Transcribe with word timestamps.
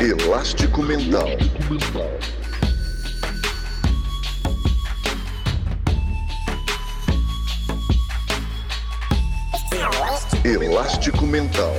Elástico 0.00 0.80
Mental. 0.80 1.26
Elástico 10.44 11.26
Mental. 11.26 11.74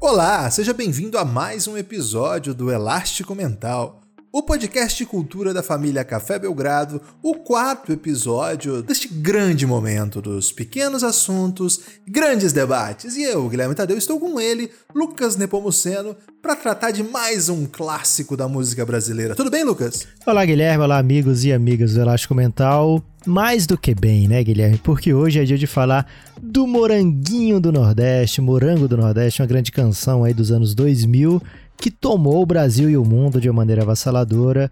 Olá, 0.00 0.50
seja 0.50 0.74
bem-vindo 0.74 1.16
a 1.16 1.24
mais 1.24 1.68
um 1.68 1.78
episódio 1.78 2.52
do 2.52 2.68
Elástico 2.68 3.32
Mental 3.32 4.01
o 4.32 4.42
podcast 4.42 5.04
cultura 5.04 5.52
da 5.52 5.62
família 5.62 6.02
Café 6.02 6.38
Belgrado, 6.38 7.02
o 7.22 7.34
quarto 7.34 7.92
episódio 7.92 8.82
deste 8.82 9.06
grande 9.06 9.66
momento 9.66 10.22
dos 10.22 10.50
pequenos 10.50 11.04
assuntos, 11.04 11.80
grandes 12.08 12.50
debates. 12.50 13.14
E 13.14 13.24
eu, 13.24 13.46
Guilherme 13.46 13.74
Tadeu, 13.74 13.98
estou 13.98 14.18
com 14.18 14.40
ele, 14.40 14.70
Lucas 14.94 15.36
Nepomuceno, 15.36 16.16
para 16.40 16.56
tratar 16.56 16.92
de 16.92 17.02
mais 17.02 17.50
um 17.50 17.66
clássico 17.66 18.34
da 18.34 18.48
música 18.48 18.86
brasileira. 18.86 19.34
Tudo 19.34 19.50
bem, 19.50 19.64
Lucas? 19.64 20.08
Olá, 20.26 20.46
Guilherme. 20.46 20.82
Olá, 20.82 20.96
amigos 20.96 21.44
e 21.44 21.52
amigas 21.52 21.92
do 21.92 22.00
Elástico 22.00 22.34
Mental. 22.34 23.04
Mais 23.26 23.66
do 23.66 23.76
que 23.76 23.94
bem, 23.94 24.26
né, 24.26 24.42
Guilherme? 24.42 24.78
Porque 24.82 25.12
hoje 25.12 25.40
é 25.40 25.44
dia 25.44 25.58
de 25.58 25.66
falar 25.66 26.10
do 26.42 26.66
Moranguinho 26.66 27.60
do 27.60 27.70
Nordeste, 27.70 28.40
Morango 28.40 28.88
do 28.88 28.96
Nordeste, 28.96 29.42
uma 29.42 29.46
grande 29.46 29.70
canção 29.70 30.24
aí 30.24 30.32
dos 30.32 30.50
anos 30.50 30.74
2000 30.74 31.40
que 31.76 31.90
tomou 31.90 32.42
o 32.42 32.46
Brasil 32.46 32.88
e 32.88 32.96
o 32.96 33.04
mundo 33.04 33.40
de 33.40 33.48
uma 33.48 33.56
maneira 33.56 33.82
avassaladora. 33.82 34.70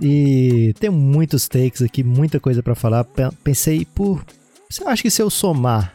E 0.00 0.74
tem 0.80 0.90
muitos 0.90 1.46
takes 1.46 1.82
aqui, 1.82 2.02
muita 2.02 2.40
coisa 2.40 2.62
para 2.62 2.74
falar. 2.74 3.04
Pensei 3.44 3.84
por. 3.84 4.24
Acha 4.86 5.02
que 5.02 5.10
se 5.10 5.20
eu 5.20 5.28
somar 5.28 5.94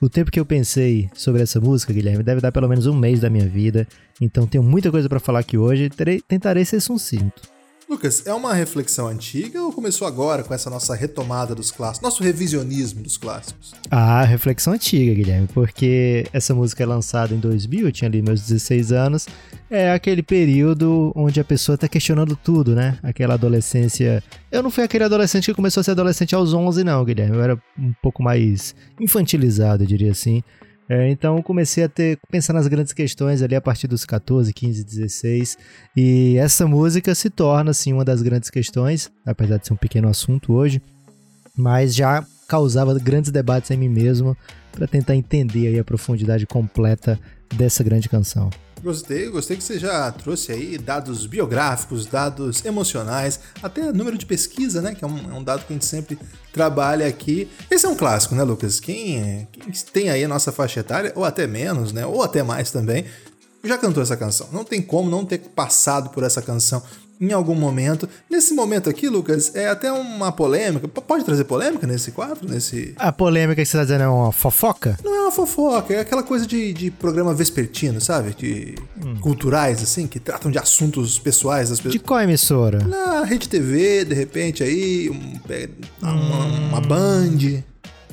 o 0.00 0.08
tempo 0.08 0.30
que 0.30 0.38
eu 0.38 0.44
pensei 0.44 1.08
sobre 1.14 1.42
essa 1.42 1.60
música, 1.60 1.92
Guilherme, 1.92 2.22
deve 2.22 2.40
dar 2.40 2.52
pelo 2.52 2.68
menos 2.68 2.86
um 2.86 2.94
mês 2.94 3.20
da 3.20 3.30
minha 3.30 3.48
vida. 3.48 3.86
Então 4.20 4.46
tenho 4.46 4.62
muita 4.62 4.90
coisa 4.90 5.08
para 5.08 5.20
falar 5.20 5.40
aqui 5.40 5.56
hoje. 5.56 5.88
Terei, 5.88 6.20
tentarei 6.20 6.64
ser 6.64 6.80
sucinto. 6.80 7.55
Lucas, 7.88 8.26
é 8.26 8.34
uma 8.34 8.52
reflexão 8.52 9.06
antiga 9.06 9.62
ou 9.62 9.72
começou 9.72 10.08
agora 10.08 10.42
com 10.42 10.52
essa 10.52 10.68
nossa 10.68 10.92
retomada 10.92 11.54
dos 11.54 11.70
clássicos, 11.70 12.02
nosso 12.02 12.20
revisionismo 12.20 13.00
dos 13.00 13.16
clássicos? 13.16 13.74
Ah, 13.88 14.24
reflexão 14.24 14.72
antiga, 14.72 15.14
Guilherme, 15.14 15.46
porque 15.54 16.26
essa 16.32 16.52
música 16.52 16.82
é 16.82 16.86
lançada 16.86 17.32
em 17.32 17.38
2000, 17.38 17.86
eu 17.86 17.92
tinha 17.92 18.08
ali 18.08 18.20
meus 18.20 18.40
16 18.40 18.90
anos, 18.90 19.28
é 19.70 19.92
aquele 19.92 20.20
período 20.20 21.12
onde 21.14 21.38
a 21.38 21.44
pessoa 21.44 21.78
tá 21.78 21.86
questionando 21.86 22.34
tudo, 22.34 22.74
né? 22.74 22.98
Aquela 23.04 23.34
adolescência. 23.34 24.20
Eu 24.50 24.64
não 24.64 24.70
fui 24.70 24.82
aquele 24.82 25.04
adolescente 25.04 25.46
que 25.46 25.54
começou 25.54 25.80
a 25.80 25.84
ser 25.84 25.92
adolescente 25.92 26.34
aos 26.34 26.52
11, 26.52 26.82
não, 26.82 27.04
Guilherme, 27.04 27.36
eu 27.36 27.42
era 27.42 27.62
um 27.78 27.92
pouco 28.02 28.20
mais 28.20 28.74
infantilizado, 28.98 29.84
eu 29.84 29.86
diria 29.86 30.10
assim. 30.10 30.42
É, 30.88 31.10
então 31.10 31.42
comecei 31.42 31.82
a 31.82 31.88
ter 31.88 32.16
pensar 32.30 32.52
nas 32.52 32.68
grandes 32.68 32.92
questões 32.92 33.42
ali 33.42 33.56
a 33.56 33.60
partir 33.60 33.88
dos 33.88 34.04
14, 34.04 34.52
15, 34.52 34.84
16 34.84 35.58
e 35.96 36.36
essa 36.36 36.64
música 36.64 37.12
se 37.12 37.28
torna 37.28 37.72
assim 37.72 37.92
uma 37.92 38.04
das 38.04 38.22
grandes 38.22 38.50
questões, 38.50 39.10
apesar 39.24 39.58
de 39.58 39.66
ser 39.66 39.72
um 39.72 39.76
pequeno 39.76 40.08
assunto 40.08 40.52
hoje, 40.52 40.80
mas 41.56 41.92
já 41.92 42.24
causava 42.46 42.96
grandes 43.00 43.32
debates 43.32 43.70
em 43.72 43.76
mim 43.76 43.88
mesmo 43.88 44.36
para 44.70 44.86
tentar 44.86 45.16
entender 45.16 45.66
aí 45.66 45.78
a 45.78 45.84
profundidade 45.84 46.46
completa 46.46 47.18
dessa 47.54 47.82
grande 47.82 48.08
canção. 48.08 48.50
Gostei, 48.82 49.28
gostei 49.30 49.56
que 49.56 49.64
você 49.64 49.78
já 49.78 50.12
trouxe 50.12 50.52
aí 50.52 50.76
dados 50.76 51.26
biográficos, 51.26 52.04
dados 52.06 52.64
emocionais, 52.64 53.40
até 53.62 53.90
número 53.90 54.18
de 54.18 54.26
pesquisa, 54.26 54.82
né? 54.82 54.94
Que 54.94 55.02
é 55.02 55.08
um, 55.08 55.30
é 55.30 55.34
um 55.34 55.42
dado 55.42 55.64
que 55.64 55.72
a 55.72 55.74
gente 55.74 55.86
sempre 55.86 56.18
trabalha 56.52 57.06
aqui. 57.06 57.50
Esse 57.70 57.86
é 57.86 57.88
um 57.88 57.96
clássico, 57.96 58.34
né, 58.34 58.42
Lucas? 58.42 58.78
Quem, 58.78 59.18
é, 59.18 59.46
quem 59.50 59.72
tem 59.92 60.10
aí 60.10 60.22
a 60.24 60.28
nossa 60.28 60.52
faixa 60.52 60.80
etária, 60.80 61.10
ou 61.16 61.24
até 61.24 61.46
menos, 61.46 61.92
né? 61.92 62.04
Ou 62.04 62.22
até 62.22 62.42
mais 62.42 62.70
também, 62.70 63.06
já 63.64 63.78
cantou 63.78 64.02
essa 64.02 64.16
canção. 64.16 64.48
Não 64.52 64.62
tem 64.62 64.82
como 64.82 65.10
não 65.10 65.24
ter 65.24 65.38
passado 65.38 66.10
por 66.10 66.22
essa 66.22 66.42
canção 66.42 66.82
em 67.20 67.32
algum 67.32 67.54
momento. 67.54 68.08
Nesse 68.30 68.54
momento 68.54 68.88
aqui, 68.90 69.08
Lucas, 69.08 69.54
é 69.54 69.68
até 69.68 69.92
uma 69.92 70.32
polêmica. 70.32 70.88
Pode 70.88 71.24
trazer 71.24 71.44
polêmica 71.44 71.86
nesse 71.86 72.12
quadro? 72.12 72.48
Nesse... 72.48 72.94
A 72.96 73.12
polêmica 73.12 73.62
que 73.62 73.66
você 73.66 73.76
está 73.76 73.84
dizendo 73.84 74.04
é 74.04 74.08
uma 74.08 74.32
fofoca? 74.32 74.98
Não 75.02 75.14
é 75.14 75.20
uma 75.22 75.32
fofoca, 75.32 75.94
é 75.94 76.00
aquela 76.00 76.22
coisa 76.22 76.46
de, 76.46 76.72
de 76.72 76.90
programa 76.90 77.34
vespertino, 77.34 78.00
sabe? 78.00 78.34
De 78.34 78.74
hum. 79.02 79.16
culturais, 79.20 79.82
assim, 79.82 80.06
que 80.06 80.20
tratam 80.20 80.50
de 80.50 80.58
assuntos 80.58 81.18
pessoais 81.18 81.70
das 81.70 81.78
pessoas. 81.78 81.92
De 81.92 81.98
qual 81.98 82.20
emissora? 82.20 82.84
Na 82.84 83.24
Rede 83.24 83.48
TV, 83.48 84.04
de 84.04 84.14
repente, 84.14 84.62
aí, 84.62 85.10
um, 85.10 85.40
uma, 86.02 86.44
uma 86.44 86.80
Band. 86.80 87.62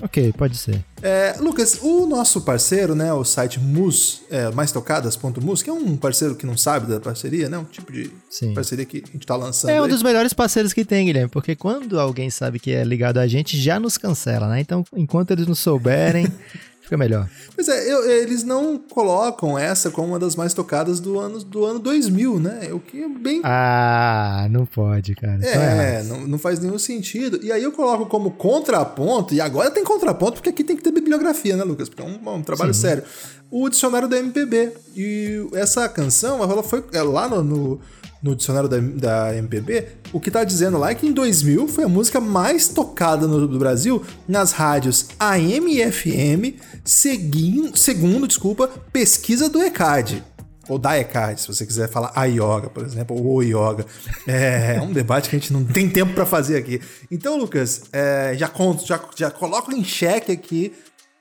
Ok, 0.03 0.33
pode 0.33 0.57
ser. 0.57 0.83
É, 1.01 1.35
Lucas, 1.39 1.79
o 1.81 2.05
nosso 2.05 2.41
parceiro, 2.41 2.93
né, 2.93 3.13
o 3.13 3.23
site 3.23 3.57
mus, 3.57 4.23
é, 4.29 4.51
maistocadas.mus, 4.51 5.63
que 5.63 5.69
é 5.69 5.73
um 5.73 5.95
parceiro 5.95 6.35
que 6.35 6.45
não 6.45 6.57
sabe 6.57 6.87
da 6.87 6.99
parceria, 6.99 7.47
né, 7.47 7.57
um 7.57 7.63
tipo 7.63 7.89
de 7.89 8.11
Sim. 8.29 8.53
parceria 8.53 8.83
que 8.85 9.01
a 9.07 9.11
gente 9.13 9.25
tá 9.25 9.37
lançando. 9.37 9.71
É 9.71 9.79
um 9.79 9.85
aí. 9.85 9.89
dos 9.89 10.03
melhores 10.03 10.33
parceiros 10.33 10.73
que 10.73 10.83
tem, 10.83 11.05
Guilherme, 11.05 11.29
porque 11.29 11.55
quando 11.55 11.97
alguém 11.97 12.29
sabe 12.29 12.59
que 12.59 12.71
é 12.71 12.83
ligado 12.83 13.17
a 13.17 13.27
gente, 13.27 13.57
já 13.57 13.79
nos 13.79 13.97
cancela, 13.97 14.49
né? 14.49 14.59
Então, 14.59 14.83
enquanto 14.93 15.31
eles 15.31 15.47
não 15.47 15.55
souberem, 15.55 16.27
fica 16.93 16.97
melhor. 16.97 17.29
Pois 17.55 17.67
é, 17.67 17.91
eu, 17.91 18.09
eles 18.09 18.43
não 18.43 18.77
colocam 18.77 19.57
essa 19.57 19.89
como 19.89 20.09
uma 20.09 20.19
das 20.19 20.35
mais 20.35 20.53
tocadas 20.53 20.99
do 20.99 21.19
ano, 21.19 21.43
do 21.43 21.65
ano 21.65 21.79
2000, 21.79 22.39
né? 22.39 22.69
O 22.71 22.79
que 22.79 23.03
é 23.03 23.09
bem. 23.09 23.41
Ah, 23.43 24.47
não 24.49 24.65
pode, 24.65 25.15
cara. 25.15 25.43
É, 25.43 26.03
não, 26.03 26.27
não 26.27 26.37
faz 26.37 26.59
nenhum 26.59 26.79
sentido. 26.79 27.39
E 27.43 27.51
aí 27.51 27.63
eu 27.63 27.71
coloco 27.71 28.05
como 28.05 28.31
contraponto, 28.31 29.33
e 29.33 29.41
agora 29.41 29.71
tem 29.71 29.83
contraponto, 29.83 30.33
porque 30.33 30.49
aqui 30.49 30.63
tem 30.63 30.75
que 30.75 30.83
ter 30.83 30.91
bibliografia, 30.91 31.55
né, 31.55 31.63
Lucas? 31.63 31.89
Porque 31.89 32.03
é 32.03 32.05
um, 32.05 32.35
um 32.35 32.43
trabalho 32.43 32.73
Sim. 32.73 32.81
sério. 32.81 33.03
O 33.49 33.69
dicionário 33.69 34.07
da 34.07 34.17
MPB. 34.17 34.71
E 34.95 35.47
essa 35.53 35.87
canção, 35.89 36.43
ela 36.43 36.63
foi 36.63 36.83
é, 36.93 37.01
lá 37.01 37.27
no, 37.27 37.43
no 37.43 37.81
no 38.23 38.35
dicionário 38.37 38.69
da, 38.69 38.77
da 38.79 39.35
MPB, 39.35 39.85
o 40.13 40.19
que 40.19 40.31
tá 40.31 40.45
dizendo 40.45 40.77
lá 40.77 40.91
é 40.91 40.95
que 40.95 41.05
em 41.05 41.11
2000 41.11 41.67
foi 41.67 41.83
a 41.83 41.89
música 41.89 42.21
mais 42.21 42.69
tocada 42.69 43.27
no, 43.27 43.59
Brasil 43.59 44.01
nas 44.25 44.53
rádios 44.53 45.09
AM 45.19 45.69
e 45.69 45.91
FM, 45.91 46.57
segundo, 46.85 48.25
desculpa, 48.25 48.69
pesquisa 48.93 49.49
do 49.49 49.61
ECAD 49.61 50.23
ou 50.69 50.79
da 50.79 50.97
ECAD, 50.97 51.41
se 51.41 51.47
você 51.47 51.65
quiser 51.65 51.89
falar 51.89 52.13
a 52.15 52.23
yoga, 52.23 52.69
por 52.69 52.85
exemplo, 52.85 53.17
ou 53.17 53.35
o 53.35 53.43
yoga. 53.43 53.85
É, 54.25 54.77
é 54.77 54.81
um 54.81 54.93
debate 54.93 55.29
que 55.29 55.35
a 55.35 55.39
gente 55.39 55.51
não 55.51 55.65
tem 55.65 55.89
tempo 55.89 56.13
para 56.13 56.25
fazer 56.25 56.55
aqui. 56.55 56.79
Então, 57.11 57.37
Lucas, 57.37 57.83
é, 57.91 58.33
já, 58.37 58.47
conto, 58.47 58.87
já, 58.87 58.97
já 59.13 59.29
coloco 59.29 59.73
em 59.73 59.83
xeque 59.83 60.31
aqui 60.31 60.73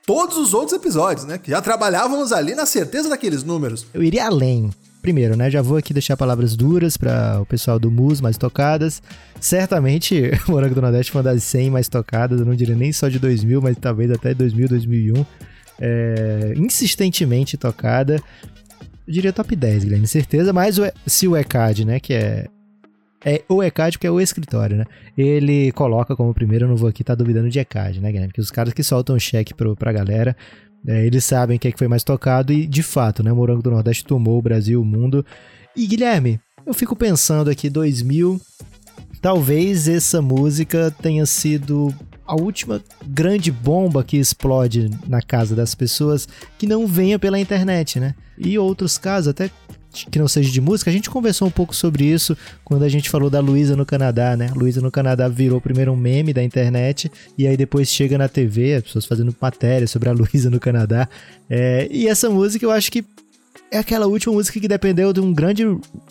todos 0.05 0.37
os 0.37 0.53
outros 0.53 0.71
episódios, 0.71 1.25
né? 1.25 1.37
Que 1.37 1.51
já 1.51 1.61
trabalhávamos 1.61 2.31
ali 2.31 2.55
na 2.55 2.65
certeza 2.65 3.09
daqueles 3.09 3.43
números. 3.43 3.85
Eu 3.93 4.01
iria 4.01 4.27
além. 4.27 4.71
Primeiro, 5.03 5.35
né? 5.35 5.51
Já 5.51 5.61
vou 5.61 5.75
aqui 5.75 5.93
deixar 5.93 6.15
palavras 6.15 6.55
duras 6.55 6.95
para 6.95 7.41
o 7.41 7.45
pessoal 7.45 7.77
do 7.77 7.91
MUS 7.91 8.21
mais 8.21 8.37
tocadas. 8.37 9.03
Certamente, 9.37 10.31
Morango 10.47 10.73
do 10.73 10.81
Nordeste 10.81 11.11
foi 11.11 11.19
uma 11.19 11.29
das 11.29 11.43
100 11.43 11.71
mais 11.71 11.89
tocadas, 11.89 12.39
eu 12.39 12.45
não 12.45 12.55
diria 12.55 12.73
nem 12.73 12.93
só 12.93 13.09
de 13.09 13.19
2000, 13.19 13.61
mas 13.61 13.75
talvez 13.75 14.09
até 14.09 14.33
2000, 14.33 14.69
2001. 14.69 15.25
É, 15.81 16.53
insistentemente 16.55 17.57
tocada. 17.57 18.15
Eu 19.05 19.13
diria 19.13 19.33
top 19.33 19.53
10, 19.53 19.83
Guilherme, 19.83 20.07
certeza. 20.07 20.53
Mas 20.53 20.79
o, 20.79 20.83
se 21.05 21.27
o 21.27 21.35
ECAD, 21.35 21.83
né, 21.83 21.99
que 21.99 22.13
é 22.13 22.47
é 23.25 23.41
o 23.49 23.61
ECAD, 23.61 23.99
que 23.99 24.07
é 24.07 24.11
o 24.11 24.21
escritório, 24.21 24.77
né? 24.77 24.85
Ele 25.17 25.71
coloca 25.73 26.15
como 26.15 26.33
primeiro, 26.33 26.65
eu 26.65 26.69
não 26.69 26.77
vou 26.77 26.89
aqui 26.89 27.03
estar 27.03 27.13
tá 27.13 27.17
duvidando 27.17 27.49
de 27.49 27.59
ECAD, 27.59 27.99
né, 27.99 28.09
Guilherme? 28.09 28.29
Porque 28.29 28.41
os 28.41 28.51
caras 28.51 28.73
que 28.73 28.83
soltam 28.83 29.19
cheque 29.19 29.53
pro, 29.53 29.75
pra 29.75 29.91
galera 29.91 30.33
é, 30.87 31.05
eles 31.05 31.23
sabem 31.23 31.57
o 31.57 31.59
que, 31.59 31.67
é 31.67 31.71
que 31.71 31.77
foi 31.77 31.87
mais 31.87 32.03
tocado 32.03 32.51
e, 32.51 32.67
de 32.67 32.83
fato, 32.83 33.23
né, 33.23 33.31
o 33.31 33.35
Morango 33.35 33.61
do 33.61 33.71
Nordeste 33.71 34.05
tomou 34.05 34.37
o 34.37 34.41
Brasil, 34.41 34.81
o 34.81 34.85
mundo. 34.85 35.25
E, 35.75 35.87
Guilherme, 35.87 36.39
eu 36.65 36.73
fico 36.73 36.95
pensando 36.95 37.49
aqui, 37.49 37.69
2000, 37.69 38.39
talvez 39.21 39.87
essa 39.87 40.21
música 40.21 40.91
tenha 41.01 41.25
sido 41.25 41.93
a 42.25 42.35
última 42.35 42.81
grande 43.05 43.51
bomba 43.51 44.03
que 44.03 44.17
explode 44.17 44.89
na 45.07 45.21
casa 45.21 45.55
das 45.55 45.75
pessoas 45.75 46.27
que 46.57 46.67
não 46.67 46.87
venha 46.87 47.19
pela 47.19 47.39
internet, 47.39 47.99
né? 47.99 48.15
E 48.37 48.57
outros 48.57 48.97
casos, 48.97 49.29
até 49.29 49.49
que 50.09 50.19
não 50.19 50.27
seja 50.27 50.51
de 50.51 50.59
música, 50.59 50.89
a 50.89 50.93
gente 50.93 51.09
conversou 51.09 51.47
um 51.47 51.51
pouco 51.51 51.75
sobre 51.75 52.05
isso 52.05 52.37
quando 52.63 52.83
a 52.83 52.89
gente 52.89 53.09
falou 53.09 53.29
da 53.29 53.39
Luísa 53.39 53.75
no 53.75 53.85
Canadá, 53.85 54.35
né? 54.35 54.51
Luísa 54.55 54.81
no 54.81 54.91
Canadá 54.91 55.27
virou 55.27 55.61
primeiro 55.61 55.91
um 55.91 55.95
meme 55.95 56.33
da 56.33 56.43
internet 56.43 57.11
e 57.37 57.47
aí 57.47 57.55
depois 57.55 57.89
chega 57.89 58.17
na 58.17 58.27
TV, 58.27 58.75
as 58.75 58.83
pessoas 58.83 59.05
fazendo 59.05 59.35
matéria 59.39 59.87
sobre 59.87 60.09
a 60.09 60.11
Luísa 60.13 60.49
no 60.49 60.59
Canadá. 60.59 61.07
É, 61.49 61.87
e 61.91 62.07
essa 62.07 62.29
música 62.29 62.65
eu 62.65 62.71
acho 62.71 62.91
que 62.91 63.05
é 63.71 63.77
aquela 63.79 64.07
última 64.07 64.33
música 64.33 64.59
que 64.59 64.67
dependeu 64.67 65.13
de 65.13 65.19
um 65.19 65.33
grande 65.33 65.63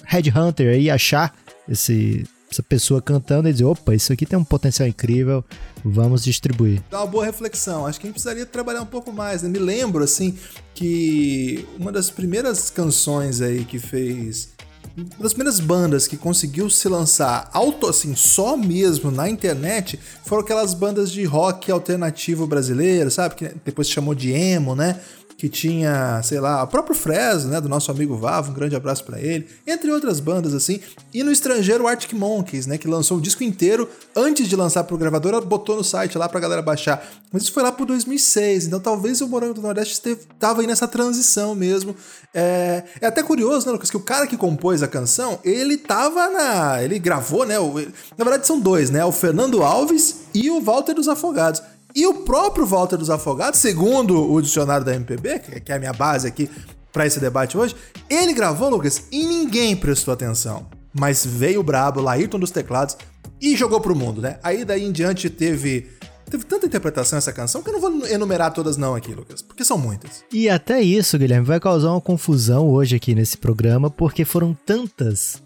headhunter 0.05 0.75
aí 0.75 0.91
achar 0.91 1.35
esse 1.69 2.27
essa 2.53 2.63
pessoa 2.63 3.01
cantando 3.01 3.49
e 3.49 3.53
dizer, 3.53 3.65
opa, 3.65 3.95
isso 3.95 4.13
aqui 4.13 4.27
tem 4.27 4.39
um 4.39 4.45
potencial 4.45 4.89
incrível, 4.89 5.45
vamos 5.85 6.23
distribuir. 6.23 6.83
Dá 6.91 7.01
uma 7.01 7.07
boa 7.07 7.25
reflexão. 7.25 7.87
Acho 7.87 7.99
que 7.99 8.07
a 8.07 8.09
gente 8.09 8.15
precisaria 8.15 8.47
trabalhar 8.47 8.83
um 8.83 8.87
pouco 8.87 9.13
mais. 9.13 9.43
Né? 9.43 9.49
Me 9.49 9.59
lembro, 9.59 10.05
assim, 10.05 10.37
que 10.75 11.67
uma 11.79 11.91
das 11.91 12.11
primeiras 12.11 12.71
canções 12.71 13.41
aí 13.41 13.65
que 13.65 13.79
fez 13.79 14.53
uma 14.97 15.23
das 15.23 15.33
primeiras 15.33 15.59
bandas 15.59 16.07
que 16.07 16.17
conseguiu 16.17 16.69
se 16.69 16.87
lançar 16.89 17.49
auto 17.53 17.89
assim, 17.89 18.15
só 18.15 18.57
mesmo 18.57 19.11
na 19.11 19.29
internet, 19.29 19.99
foram 20.25 20.43
aquelas 20.43 20.75
bandas 20.75 21.11
de 21.11 21.25
rock 21.25 21.71
alternativo 21.71 22.47
brasileiro, 22.47 23.11
sabe? 23.11 23.35
Que 23.35 23.53
depois 23.65 23.87
se 23.87 23.95
chamou 23.95 24.15
de 24.15 24.33
emo, 24.33 24.75
né? 24.75 25.01
Que 25.43 25.49
tinha, 25.49 26.23
sei 26.23 26.39
lá, 26.39 26.63
o 26.63 26.69
próprio 26.69 26.95
Fresno, 26.95 27.51
né, 27.51 27.61
do 27.61 27.69
nosso 27.69 27.91
amigo 27.91 28.17
Vavo, 28.17 28.53
um 28.53 28.55
grande 28.55 28.77
abraço 28.77 29.03
para 29.03 29.21
ele, 29.21 29.49
entre 29.67 29.91
outras 29.91 30.21
bandas 30.21 30.55
assim. 30.55 30.79
E 31.13 31.25
no 31.25 31.33
estrangeiro, 31.33 31.83
o 31.83 31.89
Arctic 31.89 32.13
Monkeys, 32.13 32.65
né, 32.69 32.79
que 32.79 32.87
lançou 32.87 33.19
o 33.19 33.21
disco 33.21 33.43
inteiro 33.43 33.91
antes 34.15 34.47
de 34.47 34.55
lançar 34.55 34.85
pro 34.85 34.97
gravadora, 34.97 35.41
botou 35.41 35.75
no 35.75 35.83
site 35.83 36.17
lá 36.17 36.29
pra 36.29 36.39
galera 36.39 36.63
baixar. 36.63 37.05
Mas 37.33 37.43
isso 37.43 37.53
foi 37.53 37.65
lá 37.65 37.73
por 37.73 37.87
2006, 37.87 38.67
então 38.69 38.79
talvez 38.79 39.21
o 39.21 39.27
Morango 39.27 39.55
do 39.55 39.63
Nordeste 39.63 39.95
esteve, 39.95 40.21
tava 40.39 40.61
aí 40.61 40.67
nessa 40.69 40.87
transição 40.87 41.57
mesmo. 41.57 41.97
É, 42.33 42.85
é 43.01 43.07
até 43.09 43.21
curioso, 43.21 43.67
né, 43.67 43.73
Lucas, 43.73 43.91
que 43.91 43.97
o 43.97 44.01
cara 44.01 44.29
que 44.29 44.37
compôs 44.37 44.81
a 44.81 44.87
canção, 44.87 45.41
ele 45.43 45.77
tava 45.77 46.31
na, 46.31 46.85
ele 46.85 47.01
gravou, 47.01 47.45
né, 47.45 47.59
o, 47.59 47.75
na 48.17 48.25
verdade 48.25 48.47
são 48.47 48.61
dois, 48.61 48.91
né, 48.91 49.05
o 49.05 49.11
Fernando 49.11 49.61
Alves 49.61 50.19
e 50.33 50.49
o 50.53 50.61
Walter 50.61 50.95
dos 50.95 51.09
Afogados. 51.09 51.61
E 51.95 52.07
o 52.07 52.23
próprio 52.25 52.65
Walter 52.65 52.97
dos 52.97 53.11
Afogados, 53.11 53.61
segundo 53.61 54.33
o 54.33 54.41
dicionário 54.41 54.85
da 54.85 54.95
MPB, 54.95 55.39
que 55.65 55.71
é 55.71 55.75
a 55.75 55.79
minha 55.79 55.93
base 55.93 56.27
aqui 56.27 56.49
para 56.93 57.07
esse 57.07 57.19
debate 57.19 57.57
hoje, 57.57 57.75
ele 58.09 58.33
gravou, 58.33 58.69
Lucas, 58.69 59.05
e 59.11 59.27
ninguém 59.27 59.77
prestou 59.77 60.13
atenção. 60.13 60.67
Mas 60.93 61.25
veio 61.25 61.61
o 61.61 61.63
brabo, 61.63 62.01
Laírton 62.01 62.39
dos 62.39 62.51
teclados, 62.51 62.97
e 63.41 63.57
jogou 63.57 63.81
pro 63.81 63.97
mundo, 63.97 64.21
né? 64.21 64.39
Aí 64.43 64.65
daí 64.65 64.85
em 64.85 64.93
diante 64.93 65.29
teve 65.29 65.91
teve 66.31 66.45
tanta 66.45 66.65
interpretação 66.65 67.19
essa 67.19 67.33
canção 67.33 67.63
que 67.63 67.69
eu 67.69 67.75
não 67.75 67.81
vou 67.81 68.07
enumerar 68.07 68.55
todas 68.55 68.79
não 68.79 68.95
aqui, 68.95 69.13
Lucas, 69.13 69.43
porque 69.43 69.65
são 69.65 69.77
muitas. 69.77 70.25
E 70.33 70.49
até 70.49 70.81
isso, 70.81 71.19
Guilherme, 71.19 71.47
vai 71.47 71.61
causar 71.61 71.91
uma 71.91 72.01
confusão 72.01 72.71
hoje 72.71 72.97
aqui 72.97 73.15
nesse 73.15 73.37
programa, 73.37 73.91
porque 73.91 74.25
foram 74.25 74.57
tantas 74.65 75.43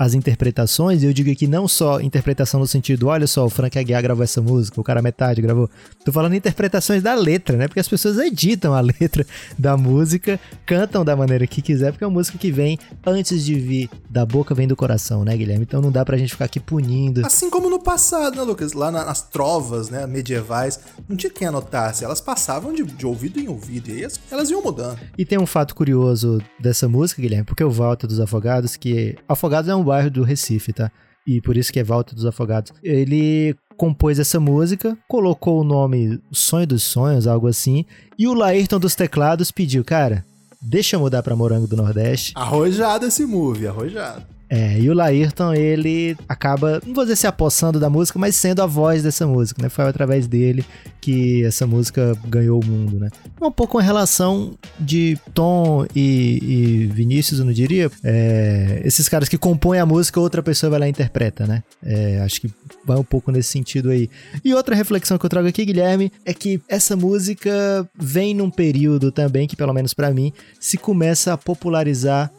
as 0.00 0.14
interpretações, 0.14 1.02
e 1.02 1.06
eu 1.06 1.12
digo 1.12 1.30
aqui 1.30 1.46
não 1.46 1.68
só 1.68 2.00
interpretação 2.00 2.58
no 2.58 2.66
sentido, 2.66 3.08
olha 3.08 3.26
só, 3.26 3.44
o 3.44 3.50
Frank 3.50 3.78
Aguiar 3.78 4.02
gravou 4.02 4.24
essa 4.24 4.40
música, 4.40 4.80
o 4.80 4.82
cara 4.82 5.02
metade 5.02 5.42
gravou. 5.42 5.68
Tô 6.02 6.10
falando 6.10 6.34
interpretações 6.34 7.02
da 7.02 7.12
letra, 7.14 7.54
né? 7.58 7.68
Porque 7.68 7.80
as 7.80 7.86
pessoas 7.86 8.16
editam 8.16 8.72
a 8.72 8.80
letra 8.98 9.26
da 9.58 9.76
música, 9.76 10.40
cantam 10.64 11.04
da 11.04 11.14
maneira 11.14 11.46
que 11.46 11.60
quiser, 11.60 11.92
porque 11.92 12.02
é 12.02 12.06
uma 12.06 12.14
música 12.14 12.38
que 12.38 12.50
vem 12.50 12.78
antes 13.04 13.44
de 13.44 13.54
vir 13.56 13.90
da 14.08 14.24
boca, 14.24 14.54
vem 14.54 14.66
do 14.66 14.74
coração, 14.74 15.22
né, 15.22 15.36
Guilherme? 15.36 15.64
Então 15.64 15.82
não 15.82 15.92
dá 15.92 16.02
pra 16.02 16.16
gente 16.16 16.32
ficar 16.32 16.46
aqui 16.46 16.58
punindo. 16.58 17.26
Assim 17.26 17.50
como 17.50 17.68
no 17.68 17.78
passado, 17.78 18.36
né, 18.36 18.42
Lucas? 18.42 18.72
Lá 18.72 18.90
nas 18.90 19.20
trovas, 19.20 19.90
né, 19.90 20.06
medievais, 20.06 20.80
não 21.06 21.14
tinha 21.14 21.30
quem 21.30 21.46
anotasse, 21.46 22.06
elas 22.06 22.22
passavam 22.22 22.72
de, 22.72 22.84
de 22.84 23.04
ouvido 23.04 23.38
em 23.38 23.48
ouvido, 23.48 23.90
e 23.90 24.08
elas 24.30 24.50
iam 24.50 24.62
mudando. 24.62 24.98
E 25.18 25.26
tem 25.26 25.38
um 25.38 25.44
fato 25.44 25.74
curioso 25.74 26.40
dessa 26.58 26.88
música, 26.88 27.20
Guilherme, 27.20 27.44
porque 27.44 27.62
o 27.62 27.70
Walter 27.70 28.06
dos 28.06 28.18
Afogados, 28.18 28.76
que 28.76 29.14
Afogados 29.28 29.68
é 29.68 29.74
um 29.74 29.89
bairro 29.90 30.08
do 30.08 30.22
Recife, 30.22 30.72
tá? 30.72 30.90
E 31.26 31.40
por 31.40 31.56
isso 31.56 31.72
que 31.72 31.80
é 31.80 31.84
Volta 31.84 32.14
dos 32.14 32.24
Afogados. 32.24 32.72
Ele 32.82 33.56
compôs 33.76 34.18
essa 34.18 34.38
música, 34.38 34.96
colocou 35.08 35.60
o 35.60 35.64
nome 35.64 36.20
Sonho 36.30 36.66
dos 36.66 36.82
Sonhos, 36.84 37.26
algo 37.26 37.48
assim, 37.48 37.84
e 38.18 38.28
o 38.28 38.34
Laírton 38.34 38.78
dos 38.78 38.94
Teclados 38.94 39.50
pediu, 39.50 39.84
cara, 39.84 40.24
deixa 40.62 40.94
eu 40.94 41.00
mudar 41.00 41.22
pra 41.22 41.34
Morango 41.34 41.66
do 41.66 41.76
Nordeste. 41.76 42.32
Arrojado 42.36 43.06
esse 43.06 43.26
move, 43.26 43.66
arrojado. 43.66 44.24
É, 44.50 44.80
e 44.80 44.90
o 44.90 44.94
Laírton, 44.94 45.54
ele 45.54 46.16
acaba, 46.28 46.82
não 46.84 46.92
vou 46.92 47.04
dizer 47.04 47.14
se 47.14 47.26
apossando 47.28 47.78
da 47.78 47.88
música, 47.88 48.18
mas 48.18 48.34
sendo 48.34 48.60
a 48.60 48.66
voz 48.66 49.00
dessa 49.00 49.24
música, 49.24 49.62
né? 49.62 49.68
Foi 49.68 49.84
através 49.84 50.26
dele 50.26 50.64
que 51.00 51.44
essa 51.44 51.68
música 51.68 52.18
ganhou 52.26 52.60
o 52.60 52.66
mundo, 52.66 52.98
né? 52.98 53.10
É 53.40 53.46
um 53.46 53.52
pouco 53.52 53.78
uma 53.78 53.82
relação 53.82 54.58
de 54.78 55.16
Tom 55.32 55.86
e, 55.94 56.40
e 56.42 56.86
Vinícius, 56.86 57.38
eu 57.38 57.46
não 57.46 57.52
diria. 57.52 57.88
É, 58.02 58.82
esses 58.84 59.08
caras 59.08 59.28
que 59.28 59.38
compõem 59.38 59.78
a 59.78 59.86
música, 59.86 60.18
outra 60.18 60.42
pessoa 60.42 60.70
vai 60.70 60.80
lá 60.80 60.86
e 60.88 60.90
interpreta, 60.90 61.46
né? 61.46 61.62
É, 61.80 62.20
acho 62.20 62.40
que 62.40 62.50
vai 62.84 62.98
um 62.98 63.04
pouco 63.04 63.30
nesse 63.30 63.50
sentido 63.50 63.90
aí. 63.90 64.10
E 64.44 64.52
outra 64.52 64.74
reflexão 64.74 65.16
que 65.16 65.24
eu 65.24 65.30
trago 65.30 65.46
aqui, 65.46 65.64
Guilherme, 65.64 66.10
é 66.24 66.34
que 66.34 66.60
essa 66.68 66.96
música 66.96 67.88
vem 67.94 68.34
num 68.34 68.50
período 68.50 69.12
também 69.12 69.46
que, 69.46 69.54
pelo 69.54 69.72
menos 69.72 69.94
para 69.94 70.10
mim, 70.10 70.32
se 70.58 70.76
começa 70.76 71.32
a 71.32 71.38
popularizar 71.38 72.32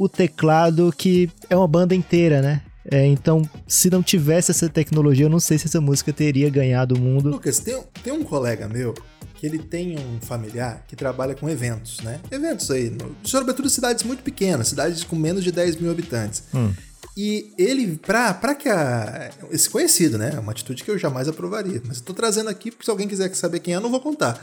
o 0.00 0.08
teclado 0.08 0.90
que 0.96 1.30
é 1.50 1.54
uma 1.54 1.68
banda 1.68 1.94
inteira, 1.94 2.40
né? 2.40 2.62
É, 2.90 3.04
então, 3.04 3.42
se 3.68 3.90
não 3.90 4.02
tivesse 4.02 4.50
essa 4.50 4.66
tecnologia, 4.66 5.26
eu 5.26 5.30
não 5.30 5.38
sei 5.38 5.58
se 5.58 5.66
essa 5.66 5.78
música 5.78 6.10
teria 6.10 6.48
ganhado 6.48 6.94
o 6.94 6.98
mundo. 6.98 7.28
Lucas, 7.28 7.58
tem, 7.58 7.78
tem 8.02 8.10
um 8.10 8.24
colega 8.24 8.66
meu 8.66 8.94
que 9.34 9.44
ele 9.46 9.58
tem 9.58 9.98
um 9.98 10.18
familiar 10.22 10.84
que 10.88 10.96
trabalha 10.96 11.34
com 11.34 11.50
eventos, 11.50 12.00
né? 12.00 12.18
Eventos 12.30 12.70
aí, 12.70 12.88
no, 12.88 13.14
sobretudo 13.22 13.68
cidades 13.68 14.02
muito 14.02 14.22
pequenas, 14.22 14.68
cidades 14.68 15.04
com 15.04 15.16
menos 15.16 15.44
de 15.44 15.52
10 15.52 15.76
mil 15.76 15.90
habitantes. 15.90 16.44
Hum. 16.54 16.72
E 17.14 17.52
ele, 17.58 17.98
pra, 17.98 18.32
pra 18.32 18.54
que 18.54 18.70
a. 18.70 19.30
Esse 19.50 19.68
conhecido, 19.68 20.16
né? 20.16 20.32
É 20.34 20.40
uma 20.40 20.52
atitude 20.52 20.82
que 20.82 20.90
eu 20.90 20.96
jamais 20.96 21.28
aprovaria. 21.28 21.82
Mas 21.86 21.98
eu 21.98 22.04
tô 22.04 22.14
trazendo 22.14 22.48
aqui, 22.48 22.70
porque 22.70 22.86
se 22.86 22.90
alguém 22.90 23.06
quiser 23.06 23.34
saber 23.34 23.60
quem 23.60 23.74
é, 23.74 23.76
eu 23.76 23.82
não 23.82 23.90
vou 23.90 24.00
contar. 24.00 24.42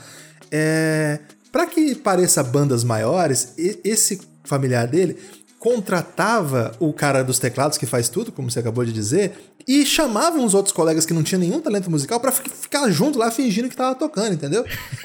É. 0.52 1.18
Pra 1.52 1.66
que 1.66 1.96
pareça 1.96 2.44
bandas 2.44 2.84
maiores, 2.84 3.54
esse 3.58 4.20
familiar 4.44 4.86
dele 4.86 5.18
contratava 5.60 6.72
o 6.80 6.94
cara 6.94 7.24
dos 7.24 7.40
teclados 7.40 7.78
que 7.78 7.86
faz 7.86 8.10
tudo, 8.10 8.32
como 8.32 8.50
você 8.50 8.60
acabou 8.60 8.86
de 8.86 8.94
dizer, 8.94 9.34
e 9.68 9.86
chamava 9.86 10.38
uns 10.38 10.54
outros 10.54 10.74
colegas 10.74 11.06
que 11.06 11.14
não 11.14 11.24
tinham 11.24 11.40
nenhum 11.40 11.60
talento 11.60 11.90
musical 11.92 12.20
para 12.20 12.32
ficar 12.32 12.90
junto 12.90 13.20
lá 13.20 13.30
fingindo 13.32 13.68
que 13.68 13.76
tava 13.76 13.96
tocando, 13.96 14.34
entendeu? 14.34 14.64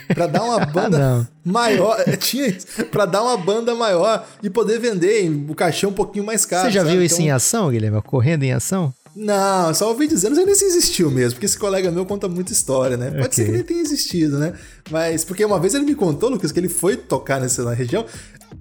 Para 0.09 0.27
dar 0.27 0.43
uma 0.43 0.65
banda 0.67 1.29
maior, 1.45 2.01
é, 2.07 2.15
tinha 2.17 2.47
isso, 2.47 2.67
para 2.91 3.07
dar 3.07 3.23
uma 3.23 3.37
banda 3.37 3.75
maior 3.75 4.27
e 4.43 4.49
poder 4.49 4.79
vender 4.79 5.29
o 5.49 5.55
cachê 5.55 5.87
um 5.87 5.93
pouquinho 5.93 6.25
mais 6.25 6.47
caro. 6.47 6.67
Você 6.67 6.71
já 6.73 6.83
sabe? 6.83 6.93
viu 6.93 7.03
isso 7.03 7.17
então... 7.17 7.27
em 7.27 7.31
ação, 7.31 7.71
Guilherme? 7.71 8.01
Correndo 8.03 8.45
em 8.45 8.53
ação? 8.53 8.95
Não, 9.15 9.75
só 9.75 9.89
ouvi 9.89 10.07
dizer, 10.07 10.31
não 10.31 10.37
sei 10.37 10.47
nem 10.47 10.55
se 10.55 10.65
existiu 10.65 11.11
mesmo, 11.11 11.33
porque 11.33 11.45
esse 11.45 11.59
colega 11.59 11.91
meu 11.91 12.07
conta 12.07 12.29
muita 12.29 12.53
história, 12.53 12.97
né? 12.97 13.11
Pode 13.11 13.27
okay. 13.27 13.33
ser 13.33 13.45
que 13.45 13.53
nem 13.53 13.63
tenha 13.63 13.81
existido, 13.81 14.39
né? 14.39 14.55
Mas, 14.91 15.23
porque 15.23 15.45
uma 15.45 15.61
vez 15.61 15.75
ele 15.75 15.85
me 15.85 15.95
contou, 15.95 16.31
Lucas, 16.31 16.51
que 16.51 16.59
ele 16.59 16.69
foi 16.69 16.97
tocar 16.97 17.39
nessa 17.39 17.75
região, 17.75 18.07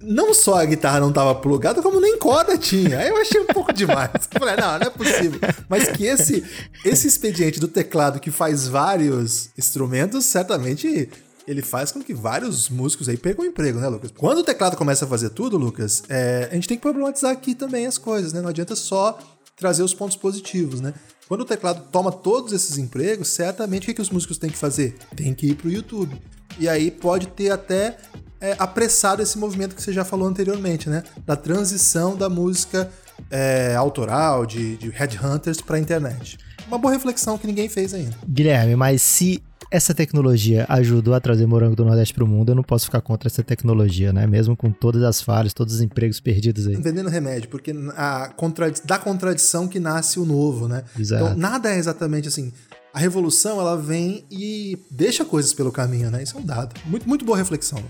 não 0.01 0.33
só 0.33 0.55
a 0.55 0.65
guitarra 0.65 0.99
não 0.99 1.11
tava 1.11 1.35
plugada, 1.35 1.81
como 1.81 1.99
nem 1.99 2.17
corda 2.17 2.57
tinha. 2.57 2.99
Aí 2.99 3.09
eu 3.09 3.17
achei 3.17 3.41
um 3.41 3.45
pouco 3.45 3.71
demais. 3.73 4.11
Eu 4.33 4.39
falei, 4.39 4.55
não, 4.55 4.79
não 4.79 4.87
é 4.87 4.89
possível. 4.89 5.39
Mas 5.69 5.89
que 5.89 6.05
esse, 6.05 6.43
esse 6.83 7.07
expediente 7.07 7.59
do 7.59 7.67
teclado 7.67 8.19
que 8.19 8.31
faz 8.31 8.67
vários 8.67 9.49
instrumentos, 9.57 10.25
certamente 10.25 11.09
ele 11.47 11.61
faz 11.61 11.91
com 11.91 12.01
que 12.01 12.13
vários 12.13 12.69
músicos 12.69 13.09
aí 13.09 13.17
percam 13.17 13.45
emprego, 13.45 13.79
né, 13.79 13.87
Lucas? 13.87 14.11
Quando 14.15 14.39
o 14.39 14.43
teclado 14.43 14.77
começa 14.77 15.05
a 15.05 15.07
fazer 15.07 15.29
tudo, 15.29 15.57
Lucas, 15.57 16.03
é, 16.09 16.47
a 16.51 16.55
gente 16.55 16.67
tem 16.67 16.77
que 16.77 16.81
problematizar 16.81 17.31
aqui 17.31 17.55
também 17.55 17.85
as 17.85 17.97
coisas, 17.97 18.33
né? 18.33 18.41
Não 18.41 18.49
adianta 18.49 18.75
só 18.75 19.17
trazer 19.55 19.83
os 19.83 19.93
pontos 19.93 20.15
positivos, 20.15 20.81
né? 20.81 20.93
Quando 21.27 21.41
o 21.41 21.45
teclado 21.45 21.87
toma 21.91 22.11
todos 22.11 22.51
esses 22.51 22.77
empregos, 22.77 23.29
certamente 23.29 23.83
o 23.83 23.85
que, 23.85 23.93
que 23.93 24.01
os 24.01 24.09
músicos 24.09 24.37
têm 24.37 24.49
que 24.49 24.57
fazer? 24.57 24.95
Tem 25.15 25.33
que 25.33 25.47
ir 25.47 25.55
pro 25.55 25.71
YouTube. 25.71 26.21
E 26.59 26.67
aí 26.67 26.91
pode 26.91 27.27
ter 27.27 27.51
até 27.51 27.97
é, 28.41 28.55
apressado 28.57 29.21
esse 29.21 29.37
movimento 29.37 29.75
que 29.75 29.81
você 29.81 29.93
já 29.93 30.03
falou 30.03 30.27
anteriormente, 30.27 30.89
né? 30.89 31.03
Da 31.25 31.35
transição 31.35 32.17
da 32.17 32.27
música 32.27 32.89
é, 33.29 33.75
autoral, 33.75 34.45
de, 34.45 34.75
de 34.77 34.89
headhunters 34.89 35.61
para 35.61 35.77
a 35.77 35.79
internet. 35.79 36.37
Uma 36.67 36.77
boa 36.77 36.93
reflexão 36.93 37.37
que 37.37 37.45
ninguém 37.45 37.69
fez 37.69 37.93
ainda. 37.93 38.15
Guilherme, 38.27 38.75
mas 38.75 39.01
se 39.01 39.43
essa 39.69 39.93
tecnologia 39.93 40.65
ajudou 40.67 41.13
a 41.13 41.19
trazer 41.19 41.45
morango 41.45 41.75
do 41.75 41.85
Nordeste 41.85 42.13
para 42.13 42.23
o 42.23 42.27
mundo, 42.27 42.51
eu 42.51 42.55
não 42.55 42.63
posso 42.63 42.85
ficar 42.85 42.99
contra 42.99 43.29
essa 43.29 43.41
tecnologia, 43.41 44.11
né? 44.11 44.27
Mesmo 44.27 44.55
com 44.55 44.69
todas 44.69 45.01
as 45.03 45.21
falhas, 45.21 45.53
todos 45.53 45.75
os 45.75 45.81
empregos 45.81 46.19
perdidos 46.19 46.67
aí. 46.67 46.75
Vendendo 46.75 47.09
remédio, 47.09 47.47
porque 47.47 47.73
a 47.95 48.33
contrad... 48.35 48.81
da 48.83 48.97
contradição 48.97 49.67
que 49.67 49.79
nasce 49.79 50.19
o 50.19 50.25
novo, 50.25 50.67
né? 50.67 50.83
Exato. 50.99 51.23
Então, 51.23 51.37
nada 51.37 51.71
é 51.71 51.77
exatamente 51.77 52.27
assim. 52.27 52.51
A 52.93 52.99
revolução, 52.99 53.61
ela 53.61 53.77
vem 53.77 54.25
e 54.29 54.77
deixa 54.91 55.23
coisas 55.23 55.53
pelo 55.53 55.71
caminho, 55.71 56.11
né? 56.11 56.21
Isso 56.21 56.37
é 56.37 56.41
um 56.41 56.43
dado. 56.43 56.75
Muito, 56.85 57.07
muito 57.07 57.23
boa 57.23 57.37
reflexão. 57.37 57.81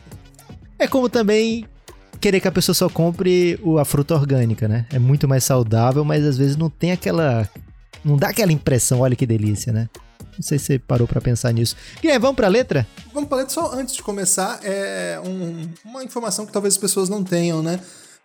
É 0.81 0.87
como 0.87 1.07
também 1.07 1.63
querer 2.19 2.39
que 2.39 2.47
a 2.47 2.51
pessoa 2.51 2.73
só 2.73 2.89
compre 2.89 3.59
a 3.79 3.85
fruta 3.85 4.15
orgânica, 4.15 4.67
né? 4.67 4.87
É 4.91 4.97
muito 4.97 5.27
mais 5.27 5.43
saudável, 5.43 6.03
mas 6.03 6.25
às 6.25 6.39
vezes 6.39 6.57
não 6.57 6.71
tem 6.71 6.91
aquela. 6.91 7.47
Não 8.03 8.17
dá 8.17 8.29
aquela 8.29 8.51
impressão, 8.51 9.01
olha 9.01 9.15
que 9.15 9.27
delícia, 9.27 9.71
né? 9.71 9.87
Não 10.35 10.41
sei 10.41 10.57
se 10.57 10.65
você 10.65 10.79
parou 10.79 11.07
para 11.07 11.21
pensar 11.21 11.53
nisso. 11.53 11.75
Guilherme, 12.01 12.19
vamos 12.23 12.35
pra 12.35 12.47
letra? 12.47 12.87
Vamos 13.13 13.29
pra 13.29 13.37
letra. 13.37 13.53
Só 13.53 13.71
antes 13.75 13.95
de 13.95 14.01
começar, 14.01 14.59
é 14.63 15.21
um, 15.23 15.69
uma 15.85 16.03
informação 16.03 16.47
que 16.47 16.51
talvez 16.51 16.73
as 16.73 16.79
pessoas 16.79 17.09
não 17.09 17.23
tenham, 17.23 17.61
né? 17.61 17.79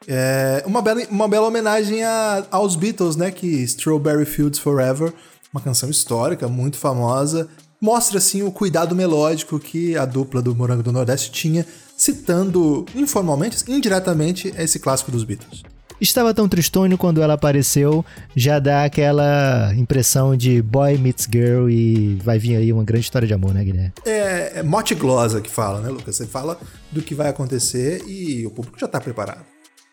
É 0.08 0.64
uma, 0.64 0.80
bela, 0.80 1.02
uma 1.10 1.28
bela 1.28 1.48
homenagem 1.48 2.04
a, 2.04 2.46
aos 2.50 2.74
Beatles, 2.74 3.16
né? 3.16 3.30
Que 3.30 3.46
Strawberry 3.64 4.24
Fields 4.24 4.58
Forever, 4.58 5.12
uma 5.52 5.60
canção 5.60 5.90
histórica, 5.90 6.48
muito 6.48 6.78
famosa. 6.78 7.50
Mostra, 7.78 8.16
assim, 8.16 8.42
o 8.42 8.50
cuidado 8.50 8.96
melódico 8.96 9.58
que 9.58 9.94
a 9.94 10.06
dupla 10.06 10.40
do 10.40 10.54
Morango 10.54 10.82
do 10.82 10.90
Nordeste 10.90 11.30
tinha, 11.30 11.66
citando 11.96 12.84
informalmente, 12.94 13.64
indiretamente, 13.68 14.52
esse 14.56 14.78
clássico 14.78 15.10
dos 15.10 15.24
Beatles. 15.24 15.62
Estava 15.98 16.34
tão 16.34 16.46
tristonho 16.46 16.98
quando 16.98 17.22
ela 17.22 17.34
apareceu, 17.34 18.04
já 18.34 18.58
dá 18.58 18.84
aquela 18.84 19.72
impressão 19.74 20.36
de 20.36 20.60
boy 20.60 20.98
meets 20.98 21.26
girl 21.30 21.70
e 21.70 22.16
vai 22.22 22.38
vir 22.38 22.56
aí 22.56 22.70
uma 22.70 22.84
grande 22.84 23.04
história 23.04 23.26
de 23.26 23.32
amor, 23.32 23.54
né, 23.54 23.64
Guilherme? 23.64 23.92
É, 24.04 24.58
é 24.58 24.62
mote 24.62 24.94
glosa 24.94 25.40
que 25.40 25.50
fala, 25.50 25.80
né, 25.80 25.88
Lucas? 25.88 26.16
Você 26.16 26.26
fala 26.26 26.60
do 26.92 27.00
que 27.00 27.14
vai 27.14 27.30
acontecer 27.30 28.02
e 28.06 28.46
o 28.46 28.50
público 28.50 28.78
já 28.78 28.86
tá 28.86 29.00
preparado. 29.00 29.40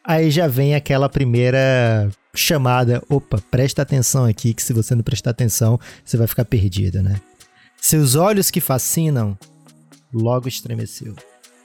Aí 0.05 0.29
já 0.29 0.45
vem 0.45 0.75
aquela 0.75 1.07
primeira 1.07 2.10
chamada, 2.36 3.01
opa, 3.07 3.41
presta 3.50 3.81
atenção 3.81 4.25
aqui, 4.25 4.53
que 4.53 4.62
se 4.62 4.74
você 4.74 4.93
não 4.93 5.03
prestar 5.03 5.29
atenção, 5.29 5.79
você 6.03 6.17
vai 6.17 6.27
ficar 6.27 6.43
perdido, 6.43 7.01
né? 7.01 7.15
Seus 7.81 8.15
olhos 8.15 8.51
que 8.51 8.60
fascinam, 8.60 9.38
logo 10.13 10.50
estremeceu. 10.50 11.15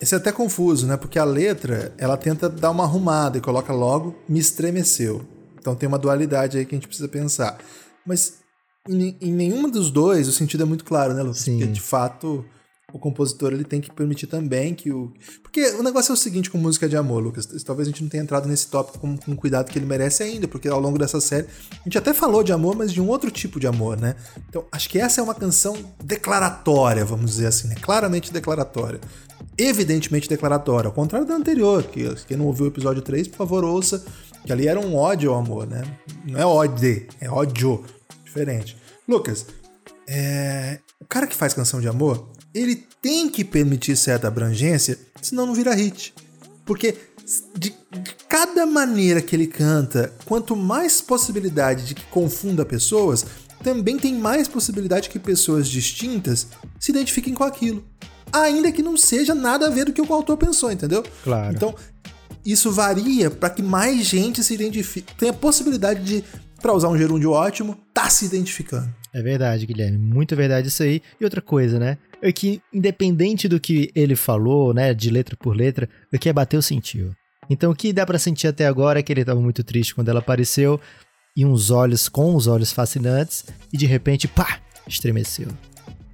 Esse 0.00 0.14
é 0.14 0.18
até 0.18 0.30
confuso, 0.30 0.86
né? 0.86 0.96
Porque 0.96 1.18
a 1.18 1.24
letra, 1.24 1.92
ela 1.98 2.16
tenta 2.16 2.48
dar 2.48 2.70
uma 2.70 2.84
arrumada 2.84 3.38
e 3.38 3.40
coloca 3.40 3.72
logo 3.72 4.16
me 4.28 4.38
estremeceu. 4.38 5.26
Então 5.58 5.74
tem 5.74 5.88
uma 5.88 5.98
dualidade 5.98 6.56
aí 6.56 6.64
que 6.64 6.74
a 6.74 6.78
gente 6.78 6.86
precisa 6.86 7.08
pensar. 7.08 7.58
Mas 8.06 8.34
em, 8.88 9.16
em 9.20 9.32
nenhum 9.32 9.68
dos 9.68 9.90
dois 9.90 10.28
o 10.28 10.32
sentido 10.32 10.62
é 10.62 10.66
muito 10.66 10.84
claro, 10.84 11.14
né, 11.14 11.22
Lucas? 11.22 11.40
Sim. 11.40 11.58
Porque 11.58 11.72
de 11.72 11.80
fato 11.80 12.44
o 12.90 12.98
compositor 12.98 13.52
ele 13.52 13.64
tem 13.64 13.82
que 13.82 13.92
permitir 13.92 14.26
também 14.26 14.74
que 14.74 14.90
o. 14.90 15.12
Porque 15.42 15.62
o 15.72 15.82
negócio 15.82 16.10
é 16.10 16.14
o 16.14 16.16
seguinte 16.16 16.48
com 16.48 16.56
música 16.56 16.88
de 16.88 16.96
amor, 16.96 17.22
Lucas. 17.22 17.46
Talvez 17.62 17.86
a 17.86 17.90
gente 17.90 18.02
não 18.02 18.08
tenha 18.08 18.22
entrado 18.22 18.48
nesse 18.48 18.68
tópico 18.68 18.98
com, 18.98 19.14
com 19.16 19.32
o 19.32 19.36
cuidado 19.36 19.70
que 19.70 19.78
ele 19.78 19.84
merece 19.84 20.22
ainda, 20.22 20.48
porque 20.48 20.68
ao 20.68 20.80
longo 20.80 20.98
dessa 20.98 21.20
série 21.20 21.46
a 21.70 21.84
gente 21.84 21.98
até 21.98 22.14
falou 22.14 22.42
de 22.42 22.50
amor, 22.50 22.74
mas 22.74 22.90
de 22.90 23.00
um 23.00 23.08
outro 23.08 23.30
tipo 23.30 23.60
de 23.60 23.66
amor, 23.66 24.00
né? 24.00 24.16
Então 24.48 24.64
acho 24.72 24.88
que 24.88 24.98
essa 24.98 25.20
é 25.20 25.24
uma 25.24 25.34
canção 25.34 25.76
declaratória, 26.02 27.04
vamos 27.04 27.32
dizer 27.32 27.48
assim, 27.48 27.68
né? 27.68 27.74
Claramente 27.74 28.32
declaratória. 28.32 29.00
Evidentemente 29.58 30.28
declaratória, 30.28 30.86
ao 30.86 30.94
contrário 30.94 31.26
da 31.26 31.34
anterior, 31.34 31.82
que 31.82 32.14
quem 32.26 32.36
não 32.36 32.46
ouviu 32.46 32.66
o 32.66 32.68
episódio 32.68 33.02
3, 33.02 33.26
por 33.26 33.38
favor, 33.38 33.64
ouça, 33.64 34.04
que 34.44 34.52
ali 34.52 34.68
era 34.68 34.78
um 34.78 34.94
ódio 34.94 35.32
ao 35.32 35.40
amor, 35.40 35.66
né? 35.66 35.82
Não 36.24 36.38
é 36.38 36.46
ódio, 36.46 37.06
é 37.20 37.28
ódio. 37.28 37.84
Diferente. 38.24 38.76
Lucas, 39.06 39.46
é... 40.06 40.78
o 41.00 41.04
cara 41.06 41.26
que 41.26 41.34
faz 41.34 41.54
canção 41.54 41.80
de 41.80 41.88
amor, 41.88 42.30
ele 42.54 42.86
tem 43.02 43.28
que 43.28 43.44
permitir 43.44 43.96
certa 43.96 44.28
abrangência, 44.28 44.96
senão 45.20 45.44
não 45.44 45.54
vira 45.54 45.74
hit. 45.74 46.14
Porque 46.64 46.94
de, 47.56 47.74
cada 48.28 48.64
maneira 48.64 49.20
que 49.20 49.34
ele 49.34 49.46
canta, 49.46 50.12
quanto 50.24 50.54
mais 50.54 51.00
possibilidade 51.00 51.84
de 51.84 51.94
que 51.94 52.04
confunda 52.06 52.64
pessoas, 52.64 53.26
também 53.62 53.98
tem 53.98 54.14
mais 54.14 54.46
possibilidade 54.46 55.10
que 55.10 55.18
pessoas 55.18 55.68
distintas 55.68 56.46
se 56.78 56.90
identifiquem 56.90 57.34
com 57.34 57.44
aquilo. 57.44 57.84
Ainda 58.32 58.72
que 58.72 58.82
não 58.82 58.96
seja 58.96 59.34
nada 59.34 59.66
a 59.66 59.70
ver 59.70 59.86
do 59.86 59.92
que 59.92 60.02
o 60.02 60.12
autor 60.12 60.36
pensou, 60.36 60.70
entendeu? 60.70 61.02
Claro. 61.24 61.54
Então, 61.54 61.74
isso 62.44 62.70
varia 62.70 63.30
para 63.30 63.50
que 63.50 63.62
mais 63.62 64.06
gente 64.06 64.42
se 64.42 64.54
identifique, 64.54 65.14
tenha 65.16 65.32
possibilidade 65.32 66.02
de, 66.02 66.24
para 66.60 66.72
usar 66.72 66.88
um 66.88 66.98
gerúndio 66.98 67.32
ótimo, 67.32 67.78
tá 67.92 68.08
se 68.08 68.24
identificando. 68.24 68.92
É 69.12 69.22
verdade, 69.22 69.66
Guilherme. 69.66 69.98
Muito 69.98 70.36
verdade 70.36 70.68
isso 70.68 70.82
aí. 70.82 71.02
E 71.20 71.24
outra 71.24 71.40
coisa, 71.40 71.78
né? 71.78 71.98
É 72.20 72.32
que, 72.32 72.60
independente 72.72 73.48
do 73.48 73.60
que 73.60 73.90
ele 73.94 74.16
falou, 74.16 74.74
né, 74.74 74.92
de 74.92 75.10
letra 75.10 75.36
por 75.36 75.56
letra, 75.56 75.88
o 76.12 76.18
que 76.18 76.28
é 76.28 76.32
bateu, 76.32 76.60
sentiu. 76.60 77.12
Então, 77.50 77.70
o 77.70 77.74
que 77.74 77.92
dá 77.92 78.04
para 78.04 78.18
sentir 78.18 78.46
até 78.46 78.66
agora 78.66 78.98
é 78.98 79.02
que 79.02 79.12
ele 79.12 79.22
estava 79.22 79.40
muito 79.40 79.64
triste 79.64 79.94
quando 79.94 80.08
ela 80.08 80.18
apareceu, 80.18 80.80
e 81.36 81.44
uns 81.44 81.70
olhos 81.70 82.08
com 82.08 82.34
os 82.34 82.46
olhos 82.46 82.72
fascinantes, 82.72 83.44
e 83.72 83.76
de 83.76 83.86
repente, 83.86 84.28
pá, 84.28 84.58
estremeceu. 84.86 85.48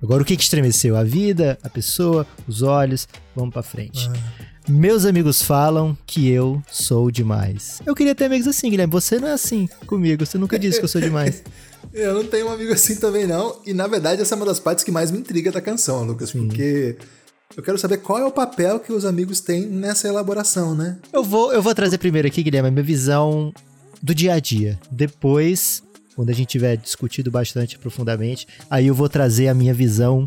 Agora, 0.05 0.23
o 0.23 0.25
que, 0.25 0.37
que 0.37 0.43
estremeceu? 0.43 0.99
A 0.99 1.03
vida, 1.03 1.59
a 1.63 1.71
pessoa, 1.71 2.27
os 2.47 2.61
olhos. 2.61 3.09
Vamos 3.35 3.55
para 3.55 3.63
frente. 3.63 4.07
Ah. 4.13 4.45
Meus 4.69 5.07
amigos 5.07 5.41
falam 5.41 5.97
que 6.07 6.29
eu 6.29 6.63
sou 6.71 7.11
demais. 7.11 7.81
Eu 7.87 7.95
queria 7.95 8.15
ter 8.15 8.27
amigos 8.27 8.47
assim, 8.47 8.69
Guilherme. 8.69 8.93
Você 8.93 9.19
não 9.19 9.29
é 9.29 9.33
assim 9.33 9.67
comigo. 9.87 10.27
Você 10.27 10.37
nunca 10.37 10.59
disse 10.59 10.79
que 10.79 10.85
eu 10.85 10.89
sou 10.89 11.01
demais. 11.01 11.43
eu 11.91 12.13
não 12.13 12.25
tenho 12.25 12.49
um 12.49 12.53
amigo 12.53 12.71
assim 12.75 12.97
também, 12.97 13.27
não. 13.27 13.63
E 13.65 13.73
na 13.73 13.87
verdade, 13.87 14.21
essa 14.21 14.35
é 14.35 14.37
uma 14.37 14.45
das 14.45 14.61
partes 14.61 14.85
que 14.85 14.91
mais 14.91 15.11
me 15.11 15.19
intriga 15.19 15.51
da 15.51 15.63
canção, 15.63 16.05
Lucas. 16.05 16.29
Sim. 16.29 16.49
Porque 16.49 16.99
eu 17.57 17.63
quero 17.63 17.79
saber 17.79 17.97
qual 17.99 18.19
é 18.19 18.27
o 18.27 18.31
papel 18.31 18.81
que 18.81 18.93
os 18.93 19.07
amigos 19.07 19.41
têm 19.41 19.65
nessa 19.65 20.07
elaboração, 20.07 20.75
né? 20.75 20.99
Eu 21.15 21.25
vou, 21.25 21.51
eu 21.51 21.63
vou 21.63 21.75
trazer 21.75 21.97
primeiro 21.97 22.29
aqui, 22.29 22.43
Guilherme, 22.43 22.69
a 22.69 22.71
minha 22.71 22.85
visão 22.85 23.55
do 24.03 24.15
dia 24.15 24.35
a 24.35 24.39
dia. 24.39 24.79
Depois, 24.91 25.83
quando 26.15 26.31
a 26.31 26.33
gente 26.33 26.49
tiver 26.49 26.77
discutido 26.77 27.31
bastante 27.31 27.79
profundamente, 27.79 28.47
aí 28.71 28.87
eu 28.87 28.95
vou 28.95 29.09
trazer 29.09 29.49
a 29.49 29.55
minha 29.55 29.75
visão 29.75 30.27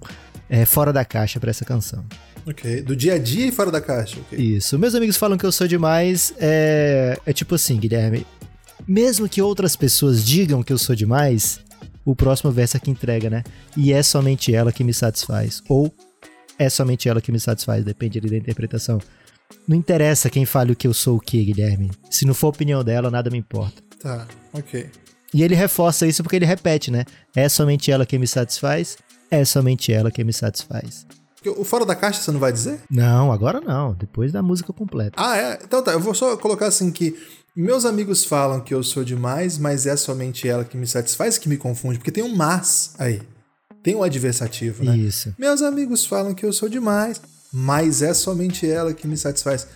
é, 0.49 0.65
fora 0.65 0.91
da 0.91 1.03
caixa 1.05 1.39
para 1.39 1.49
essa 1.49 1.65
canção. 1.65 2.05
Ok. 2.45 2.81
Do 2.81 2.95
dia 2.95 3.15
a 3.15 3.17
dia 3.17 3.47
e 3.47 3.51
fora 3.51 3.69
da 3.69 3.81
caixa. 3.81 4.19
Okay. 4.21 4.39
Isso. 4.39 4.79
Meus 4.79 4.95
amigos 4.95 5.17
falam 5.17 5.37
que 5.37 5.45
eu 5.45 5.51
sou 5.51 5.67
demais. 5.67 6.33
É, 6.39 7.17
é 7.25 7.33
tipo 7.33 7.55
assim, 7.55 7.77
Guilherme. 7.77 8.25
Mesmo 8.87 9.27
que 9.27 9.41
outras 9.41 9.75
pessoas 9.75 10.23
digam 10.23 10.63
que 10.63 10.71
eu 10.71 10.77
sou 10.77 10.95
demais, 10.95 11.59
o 12.05 12.15
próximo 12.15 12.51
verso 12.51 12.77
é 12.77 12.79
que 12.79 12.89
entrega, 12.89 13.29
né? 13.29 13.43
E 13.75 13.91
é 13.91 14.01
somente 14.01 14.55
ela 14.55 14.71
que 14.71 14.81
me 14.81 14.93
satisfaz. 14.93 15.61
Ou 15.67 15.93
é 16.57 16.69
somente 16.69 17.09
ela 17.09 17.19
que 17.19 17.31
me 17.31 17.39
satisfaz, 17.39 17.83
depende 17.83 18.17
ali 18.17 18.29
da 18.29 18.37
interpretação. 18.37 18.99
Não 19.67 19.75
interessa 19.75 20.29
quem 20.29 20.45
fale 20.45 20.71
o 20.71 20.75
que 20.75 20.87
eu 20.87 20.93
sou 20.93 21.17
o 21.17 21.19
que, 21.19 21.43
Guilherme. 21.43 21.91
Se 22.09 22.25
não 22.25 22.33
for 22.33 22.47
a 22.47 22.51
opinião 22.51 22.81
dela, 22.81 23.11
nada 23.11 23.29
me 23.29 23.37
importa. 23.37 23.83
Tá, 23.99 24.25
ok. 24.53 24.89
E 25.37 25.43
ele 25.43 25.53
reforça 25.53 26.07
isso 26.07 26.23
porque 26.23 26.35
ele 26.35 26.47
repete, 26.47 26.89
né? 26.89 27.05
É 27.35 27.47
somente 27.47 27.91
ela 27.91 28.07
que 28.07 28.17
me 28.17 28.27
satisfaz, 28.27 28.97
é 29.29 29.45
somente 29.45 29.93
ela 29.93 30.09
que 30.09 30.23
me 30.23 30.33
satisfaz. 30.33 31.05
O 31.55 31.63
fora 31.63 31.85
da 31.85 31.93
caixa 31.95 32.23
você 32.23 32.31
não 32.31 32.39
vai 32.39 32.51
dizer? 32.51 32.79
Não, 32.89 33.31
agora 33.31 33.61
não. 33.61 33.93
Depois 33.93 34.31
da 34.31 34.41
música 34.41 34.73
completa. 34.73 35.13
Ah, 35.15 35.37
é? 35.37 35.59
Então 35.63 35.83
tá, 35.83 35.91
eu 35.91 35.99
vou 35.99 36.15
só 36.15 36.35
colocar 36.37 36.65
assim 36.65 36.89
que 36.89 37.15
meus 37.55 37.85
amigos 37.85 38.25
falam 38.25 38.59
que 38.61 38.73
eu 38.73 38.81
sou 38.81 39.03
demais, 39.03 39.59
mas 39.59 39.85
é 39.85 39.95
somente 39.95 40.47
ela 40.47 40.65
que 40.65 40.75
me 40.75 40.87
satisfaz, 40.87 41.37
que 41.37 41.47
me 41.47 41.55
confunde, 41.55 41.99
porque 41.99 42.11
tem 42.11 42.23
um 42.23 42.35
mas 42.35 42.95
aí. 42.97 43.21
Tem 43.83 43.93
um 43.93 44.01
adversativo, 44.01 44.83
né? 44.83 44.97
Isso. 44.97 45.35
Meus 45.37 45.61
amigos 45.61 46.03
falam 46.03 46.33
que 46.33 46.47
eu 46.47 46.51
sou 46.51 46.67
demais, 46.67 47.21
mas 47.53 48.01
é 48.01 48.11
somente 48.11 48.67
ela 48.67 48.91
que 48.91 49.07
me 49.07 49.15
satisfaz. 49.15 49.67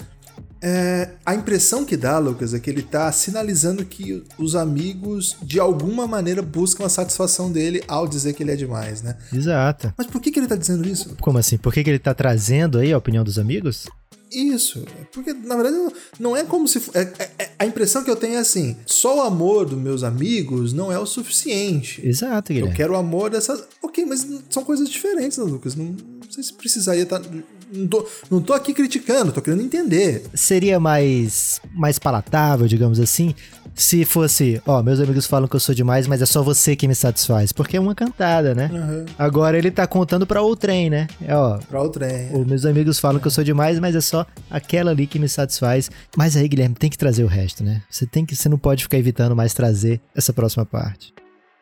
É, 0.64 1.10
a 1.26 1.34
impressão 1.34 1.84
que 1.84 1.98
dá, 1.98 2.20
Lucas, 2.20 2.54
é 2.54 2.60
que 2.60 2.70
ele 2.70 2.84
tá 2.84 3.12
sinalizando 3.12 3.84
que 3.84 4.24
os 4.38 4.56
amigos, 4.56 5.36
de 5.42 5.60
alguma 5.60 6.06
maneira, 6.06 6.42
buscam 6.44 6.86
a 6.86 6.90
satisfação 6.90 7.52
dele 7.52 7.84
ao 7.88 8.08
dizer 8.08 8.34
que 8.34 8.44
ele 8.44 8.52
é 8.52 8.56
demais, 8.56 9.02
né? 9.02 9.18
Exato. 9.34 9.92
Mas 9.98 10.06
por 10.06 10.22
que, 10.22 10.32
que 10.32 10.40
ele 10.40 10.48
tá 10.48 10.56
dizendo 10.56 10.88
isso? 10.88 11.16
Como 11.20 11.40
assim? 11.40 11.58
Por 11.58 11.74
que, 11.74 11.84
que 11.84 11.90
ele 11.90 12.00
tá 12.00 12.14
trazendo 12.14 12.78
aí 12.78 12.94
a 12.94 12.98
opinião 12.98 13.24
dos 13.24 13.40
amigos? 13.40 13.88
Isso, 14.32 14.86
porque 15.12 15.34
na 15.34 15.58
verdade 15.58 15.94
não 16.18 16.38
é 16.38 16.46
como 16.46 16.66
se. 16.66 16.82
É, 16.94 17.02
é, 17.02 17.32
é, 17.38 17.50
a 17.60 17.66
impressão 17.66 18.02
que 18.02 18.10
eu 18.10 18.16
tenho 18.16 18.36
é 18.36 18.38
assim: 18.38 18.78
só 18.86 19.18
o 19.18 19.22
amor 19.22 19.66
dos 19.66 19.78
meus 19.78 20.04
amigos 20.04 20.72
não 20.72 20.90
é 20.90 20.98
o 20.98 21.06
suficiente. 21.06 22.08
Exato, 22.08 22.54
Guilherme. 22.54 22.72
Eu 22.72 22.76
quero 22.76 22.94
o 22.94 22.96
amor 22.96 23.30
dessas. 23.30 23.66
Ok, 23.84 24.06
mas 24.06 24.26
são 24.50 24.64
coisas 24.64 24.90
diferentes, 24.90 25.38
né, 25.38 25.44
Lucas? 25.44 25.76
Não, 25.76 25.84
não 25.86 26.32
sei 26.32 26.44
se 26.44 26.54
precisaria 26.54 27.04
estar. 27.04 27.20
Tá, 27.20 27.30
não 27.72 27.88
tô, 27.88 28.08
não 28.30 28.42
tô 28.42 28.54
aqui 28.54 28.74
criticando, 28.74 29.32
tô 29.32 29.42
querendo 29.42 29.63
entender. 29.63 30.24
Seria 30.34 30.80
mais, 30.80 31.62
mais 31.74 31.98
palatável, 31.98 32.68
digamos 32.68 33.00
assim, 33.00 33.34
se 33.74 34.04
fosse, 34.06 34.62
ó, 34.66 34.84
meus 34.84 35.00
amigos 35.00 35.25
falam 35.25 35.48
que 35.48 35.56
eu 35.56 35.60
sou 35.60 35.74
demais, 35.74 36.08
mas 36.08 36.22
é 36.22 36.25
só 36.25 36.44
você 36.44 36.75
que 36.75 36.88
me 36.88 36.96
satisfaz. 36.96 37.51
Porque 37.51 37.78
é 37.78 37.80
uma 37.80 37.96
cantada, 37.96 38.54
né? 38.54 38.70
Uhum. 38.72 39.06
Agora 39.18 39.58
ele 39.58 39.72
tá 39.72 39.88
contando 39.88 40.28
pra 40.28 40.42
outrem, 40.42 40.90
né? 40.90 41.08
É, 41.22 41.36
ó. 41.36 41.58
Pra 41.58 41.82
outrem. 41.82 42.30
Os 42.34 42.46
meus 42.46 42.66
amigos 42.66 43.00
falam 43.00 43.18
é. 43.18 43.22
que 43.22 43.28
eu 43.28 43.32
sou 43.32 43.44
demais, 43.44 43.80
mas 43.80 43.96
é 43.96 44.01
só 44.01 44.25
aquela 44.50 44.92
ali 44.92 45.08
que 45.08 45.20
me 45.20 45.30
satisfaz. 45.30 45.90
Mas 46.18 46.36
aí, 46.36 46.48
Guilherme, 46.48 46.75
tem 46.75 46.90
que 46.90 46.98
trazer 46.98 47.24
o 47.24 47.28
resto, 47.28 47.63
né? 47.63 47.82
Você 47.90 48.06
tem 48.06 48.25
que, 48.25 48.36
você 48.36 48.50
não 48.50 48.58
pode 48.58 48.84
ficar 48.84 48.98
evitando 48.98 49.36
mais 49.36 49.54
trazer 49.54 50.01
essa 50.16 50.34
próxima 50.34 50.66
parte. 50.66 51.13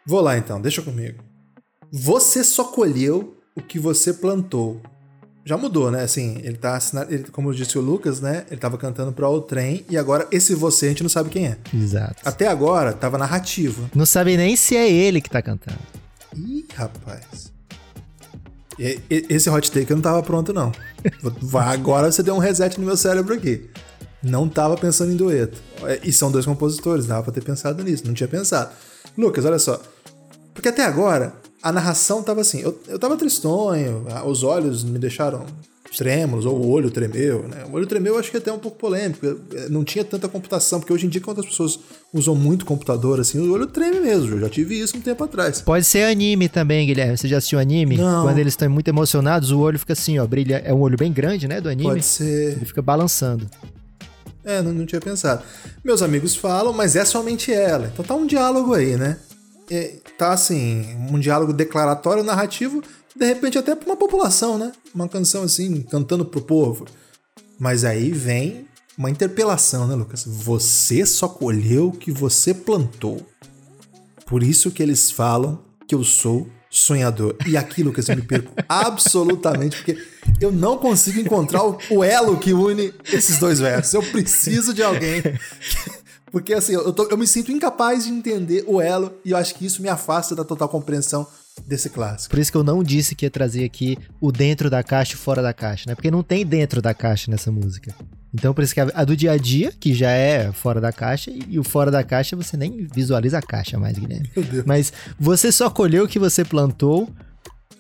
Vou 0.06 0.22
lá 0.22 0.38
então, 0.38 0.60
deixa 0.60 0.82
comigo. 0.82 1.24
Você 1.92 2.44
só 2.44 2.66
colheu 2.66 3.38
o 3.56 3.62
que 3.62 3.80
você 3.80 4.14
plantou 4.14 4.82
já 5.50 5.58
mudou, 5.58 5.90
né? 5.90 6.04
Assim, 6.04 6.40
ele 6.44 6.58
tá 6.58 6.78
ele, 7.10 7.24
como 7.32 7.52
disse 7.52 7.76
o 7.76 7.82
Lucas, 7.82 8.22
né? 8.22 8.46
Ele 8.52 8.60
tava 8.60 8.78
cantando 8.78 9.12
para 9.12 9.28
o 9.28 9.42
trem 9.42 9.84
e 9.90 9.98
agora 9.98 10.28
esse 10.32 10.54
você 10.54 10.86
a 10.86 10.90
gente 10.90 11.02
não 11.02 11.10
sabe 11.10 11.32
quem 11.32 11.48
é. 11.48 11.58
Exato. 11.74 12.18
Até 12.24 12.48
agora 12.48 12.94
tava 12.94 13.18
narrativo. 13.18 13.90
Não 13.96 14.06
sabe 14.06 14.38
nem 14.38 14.56
se 14.56 14.78
é 14.78 14.88
ele 14.88 15.20
que 15.20 15.28
tá 15.30 15.42
cantando. 15.42 15.80
Ih, 16.36 16.68
rapaz. 16.76 17.52
E, 18.78 19.00
e, 19.10 19.26
esse 19.28 19.50
hot 19.50 19.72
take 19.72 19.90
eu 19.90 19.96
não 19.96 20.04
tava 20.04 20.22
pronto, 20.22 20.54
não. 20.54 20.72
agora 21.66 22.12
você 22.12 22.22
deu 22.22 22.36
um 22.36 22.40
reset 22.40 22.80
no 22.80 22.86
meu 22.86 22.96
cérebro 22.96 23.34
aqui. 23.34 23.72
Não 24.22 24.48
tava 24.48 24.78
pensando 24.78 25.12
em 25.12 25.16
dueto. 25.16 25.60
E 26.04 26.14
são 26.14 26.32
dois 26.32 26.46
compositores, 26.46 27.08
dava 27.08 27.24
pra 27.24 27.34
ter 27.34 27.44
pensado 27.44 27.84
nisso, 27.84 28.06
não 28.06 28.14
tinha 28.14 28.28
pensado. 28.28 28.70
Lucas, 29.18 29.46
olha 29.46 29.58
só. 29.58 29.82
Porque 30.54 30.70
até 30.70 30.86
agora, 30.86 31.34
a 31.62 31.72
narração 31.72 32.24
tava 32.24 32.42
assim, 32.42 32.62
eu, 32.62 32.80
eu 32.88 32.98
tava 33.00 33.18
tristonho, 33.18 34.06
os 34.26 34.44
olhos 34.44 34.84
me 34.84 34.98
deixaram 34.98 35.46
trêmulos, 35.98 36.46
ou 36.46 36.56
o 36.56 36.70
olho 36.70 36.92
tremeu, 36.92 37.48
né? 37.48 37.66
O 37.70 37.76
olho 37.76 37.88
tremeu 37.88 38.14
eu 38.14 38.20
acho 38.20 38.30
que 38.30 38.38
é 38.38 38.40
até 38.40 38.52
um 38.52 38.60
pouco 38.60 38.78
polêmico, 38.78 39.26
não 39.70 39.84
tinha 39.84 40.04
tanta 40.04 40.28
computação, 40.28 40.80
porque 40.80 40.94
hoje 40.94 41.08
em 41.08 41.10
dia 41.10 41.20
quando 41.20 41.40
as 41.40 41.46
pessoas 41.48 41.80
usam 42.14 42.36
muito 42.36 42.64
computador, 42.64 43.20
assim, 43.20 43.40
o 43.40 43.52
olho 43.52 43.66
treme 43.66 44.00
mesmo, 44.00 44.36
eu 44.36 44.40
já 44.40 44.50
tive 44.50 44.80
isso 44.80 44.96
um 44.96 45.02
tempo 45.02 45.24
atrás. 45.24 45.62
Pode 45.62 45.86
ser 45.86 46.04
anime 46.04 46.48
também, 46.48 46.86
Guilherme, 46.86 47.18
você 47.18 47.28
já 47.28 47.38
assistiu 47.38 47.58
anime? 47.58 47.98
Não. 47.98 48.24
Quando 48.24 48.38
eles 48.38 48.54
estão 48.54 48.70
muito 48.70 48.88
emocionados, 48.88 49.52
o 49.52 49.60
olho 49.60 49.80
fica 49.80 49.94
assim, 49.94 50.20
ó, 50.20 50.28
brilha, 50.28 50.62
é 50.64 50.74
um 50.74 50.80
olho 50.80 50.98
bem 50.98 51.12
grande, 51.12 51.48
né, 51.48 51.60
do 51.60 51.70
anime. 51.70 51.90
Pode 51.90 52.06
ser. 52.06 52.54
Ele 52.54 52.66
fica 52.66 52.82
balançando. 52.82 53.48
É, 54.46 54.62
não, 54.62 54.72
não 54.72 54.86
tinha 54.86 55.02
pensado. 55.02 55.42
Meus 55.84 56.02
amigos 56.02 56.36
falam, 56.36 56.72
mas 56.72 56.96
é 56.96 57.04
somente 57.04 57.52
ela, 57.52 57.90
então 57.92 58.06
tá 58.06 58.14
um 58.14 58.28
diálogo 58.28 58.74
aí, 58.76 58.96
né? 58.96 59.18
É, 59.70 59.98
tá 60.18 60.34
assim, 60.34 60.96
um 61.12 61.20
diálogo 61.20 61.54
declaratório, 61.54 62.24
narrativo, 62.24 62.84
de 63.16 63.26
repente 63.26 63.58
até 63.58 63.76
para 63.76 63.86
uma 63.86 63.96
população, 63.96 64.58
né? 64.58 64.72
Uma 64.94 65.08
canção 65.08 65.44
assim, 65.44 65.82
cantando 65.84 66.26
pro 66.26 66.42
povo. 66.42 66.86
Mas 67.60 67.84
aí 67.84 68.12
vem 68.12 68.68
uma 68.98 69.10
interpelação, 69.10 69.88
né, 69.88 69.96
Lucas? 69.96 70.24
Você 70.26 71.06
só 71.06 71.28
colheu 71.28 71.88
o 71.88 71.92
que 71.92 72.12
você 72.12 72.54
plantou. 72.54 73.26
Por 74.26 74.44
isso 74.44 74.72
que 74.72 74.84
eles 74.84 75.12
falam 75.12 75.60
que 75.88 75.96
eu 75.96 76.04
sou 76.04 76.48
sonhador. 76.70 77.36
E 77.48 77.58
aquilo 77.58 77.92
que 77.92 78.00
eu 78.00 78.16
me 78.16 78.22
perco 78.22 78.54
absolutamente, 78.70 79.78
porque 79.78 79.98
eu 80.40 80.52
não 80.52 80.78
consigo 80.78 81.20
encontrar 81.20 81.64
o, 81.66 81.78
o 81.90 82.04
elo 82.04 82.38
que 82.38 82.54
une 82.54 82.94
esses 83.12 83.40
dois 83.40 83.60
versos. 83.60 83.94
Eu 83.94 84.04
preciso 84.04 84.74
de 84.74 84.84
alguém. 84.84 85.22
Porque 86.32 86.54
assim, 86.54 86.74
eu, 86.74 86.94
tô, 86.94 87.08
eu 87.10 87.18
me 87.18 87.28
sinto 87.28 87.52
incapaz 87.52 88.06
de 88.06 88.12
entender 88.12 88.64
o 88.68 88.80
elo 88.80 89.14
e 89.26 89.32
eu 89.32 89.38
acho 89.38 89.56
que 89.56 89.66
isso 89.66 89.82
me 89.82 89.90
afasta 89.90 90.36
da 90.36 90.44
total 90.44 90.70
compreensão 90.70 91.28
desse 91.68 91.90
clássico. 91.90 92.30
Por 92.30 92.40
isso 92.40 92.52
que 92.52 92.58
eu 92.58 92.64
não 92.64 92.84
disse 92.84 93.16
que 93.16 93.26
ia 93.26 93.32
trazer 93.32 93.66
aqui 93.66 93.98
o 94.22 94.32
dentro 94.32 94.70
da 94.70 94.84
caixa 94.84 95.14
e 95.14 95.18
fora 95.18 95.42
da 95.42 95.54
caixa, 95.54 95.86
né? 95.88 95.96
Porque 95.96 96.12
não 96.12 96.24
tem 96.24 96.46
dentro 96.46 96.82
da 96.82 96.94
caixa 96.94 97.30
nessa 97.30 97.52
música. 97.52 97.94
Então, 98.34 98.54
por 98.54 98.64
isso 98.64 98.74
que 98.74 98.80
a, 98.80 99.04
do 99.04 99.16
dia 99.16 99.32
a 99.32 99.38
dia, 99.38 99.74
que 99.78 99.94
já 99.94 100.12
é 100.12 100.52
fora 100.52 100.80
da 100.80 100.92
caixa, 100.92 101.32
e 101.32 101.58
o 101.58 101.64
fora 101.64 101.90
da 101.90 102.04
caixa 102.04 102.36
você 102.36 102.56
nem 102.56 102.88
visualiza 102.94 103.40
a 103.40 103.42
caixa 103.42 103.78
mais, 103.78 103.98
Guilherme. 103.98 104.30
Meu 104.36 104.46
Deus. 104.46 104.66
Mas 104.66 104.94
você 105.20 105.52
só 105.52 105.70
colheu 105.70 106.06
o 106.06 106.08
que 106.08 106.20
você 106.20 106.46
plantou. 106.46 107.10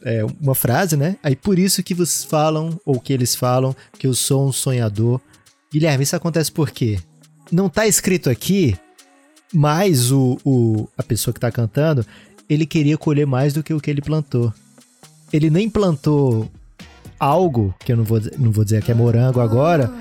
É 0.01 0.23
uma 0.39 0.55
frase, 0.55 0.95
né? 0.95 1.17
Aí 1.21 1.35
por 1.35 1.59
isso 1.59 1.83
que 1.83 1.93
vocês 1.93 2.23
falam, 2.23 2.79
ou 2.85 2.99
que 2.99 3.11
eles 3.11 3.35
falam, 3.35 3.75
que 3.97 4.07
eu 4.07 4.13
sou 4.13 4.47
um 4.47 4.51
sonhador. 4.51 5.19
Guilherme, 5.71 6.03
isso 6.03 6.15
acontece 6.15 6.51
por 6.51 6.71
quê? 6.71 6.99
Não 7.51 7.69
tá 7.69 7.87
escrito 7.87 8.29
aqui, 8.29 8.75
mas 9.53 10.11
o, 10.11 10.37
o, 10.45 10.87
a 10.97 11.03
pessoa 11.03 11.33
que 11.33 11.39
tá 11.39 11.51
cantando, 11.51 12.05
ele 12.49 12.65
queria 12.65 12.97
colher 12.97 13.25
mais 13.25 13.53
do 13.53 13.63
que 13.63 13.73
o 13.73 13.79
que 13.79 13.89
ele 13.89 14.01
plantou. 14.01 14.53
Ele 15.31 15.49
nem 15.49 15.69
plantou 15.69 16.49
algo, 17.19 17.73
que 17.79 17.91
eu 17.91 17.97
não 17.97 18.03
vou, 18.03 18.21
não 18.37 18.51
vou 18.51 18.63
dizer 18.63 18.83
que 18.83 18.91
é 18.91 18.95
morango 18.95 19.39
agora, 19.39 19.91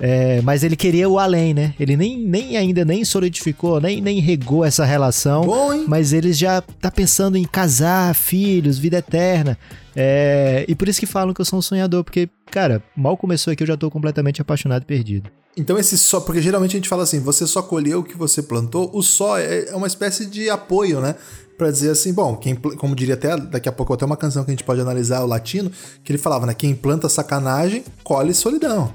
é, 0.00 0.42
mas 0.42 0.64
ele 0.64 0.76
queria 0.76 1.08
o 1.08 1.18
além, 1.18 1.54
né? 1.54 1.74
Ele 1.78 1.96
nem, 1.96 2.18
nem 2.18 2.56
ainda 2.56 2.84
nem 2.84 3.04
solidificou, 3.04 3.80
nem, 3.80 4.00
nem 4.00 4.18
regou 4.20 4.64
essa 4.64 4.84
relação. 4.84 5.44
Bom, 5.44 5.84
mas 5.86 6.12
ele 6.12 6.32
já 6.32 6.60
tá 6.60 6.90
pensando 6.90 7.36
em 7.36 7.44
casar, 7.44 8.14
filhos, 8.14 8.76
vida 8.76 8.98
eterna. 8.98 9.56
É, 9.94 10.64
e 10.66 10.74
por 10.74 10.88
isso 10.88 10.98
que 10.98 11.06
falam 11.06 11.32
que 11.32 11.40
eu 11.40 11.44
sou 11.44 11.58
um 11.58 11.62
sonhador, 11.62 12.02
porque, 12.02 12.28
cara, 12.50 12.82
mal 12.96 13.16
começou 13.16 13.52
aqui 13.52 13.62
eu 13.62 13.68
já 13.68 13.76
tô 13.76 13.90
completamente 13.90 14.42
apaixonado 14.42 14.82
e 14.82 14.86
perdido. 14.86 15.30
Então 15.56 15.78
esse 15.78 15.96
só, 15.96 16.20
porque 16.20 16.42
geralmente 16.42 16.72
a 16.72 16.78
gente 16.78 16.88
fala 16.88 17.04
assim, 17.04 17.20
você 17.20 17.46
só 17.46 17.62
colheu 17.62 18.00
o 18.00 18.04
que 18.04 18.16
você 18.16 18.42
plantou, 18.42 18.90
o 18.92 19.02
só 19.02 19.38
é, 19.38 19.68
é 19.68 19.76
uma 19.76 19.86
espécie 19.86 20.26
de 20.26 20.50
apoio, 20.50 21.00
né? 21.00 21.14
para 21.56 21.70
dizer 21.70 21.90
assim, 21.90 22.12
bom, 22.12 22.36
quem, 22.36 22.54
como 22.54 22.94
diria 22.94 23.14
até 23.14 23.36
daqui 23.36 23.68
a 23.68 23.72
pouco 23.72 23.94
até 23.94 24.04
uma 24.04 24.16
canção 24.16 24.44
que 24.44 24.50
a 24.50 24.54
gente 24.54 24.64
pode 24.64 24.80
analisar 24.80 25.22
o 25.22 25.26
latino, 25.26 25.70
que 26.02 26.10
ele 26.10 26.18
falava, 26.18 26.46
né, 26.46 26.54
quem 26.54 26.74
planta 26.74 27.08
sacanagem 27.08 27.84
colhe 28.02 28.34
solidão. 28.34 28.92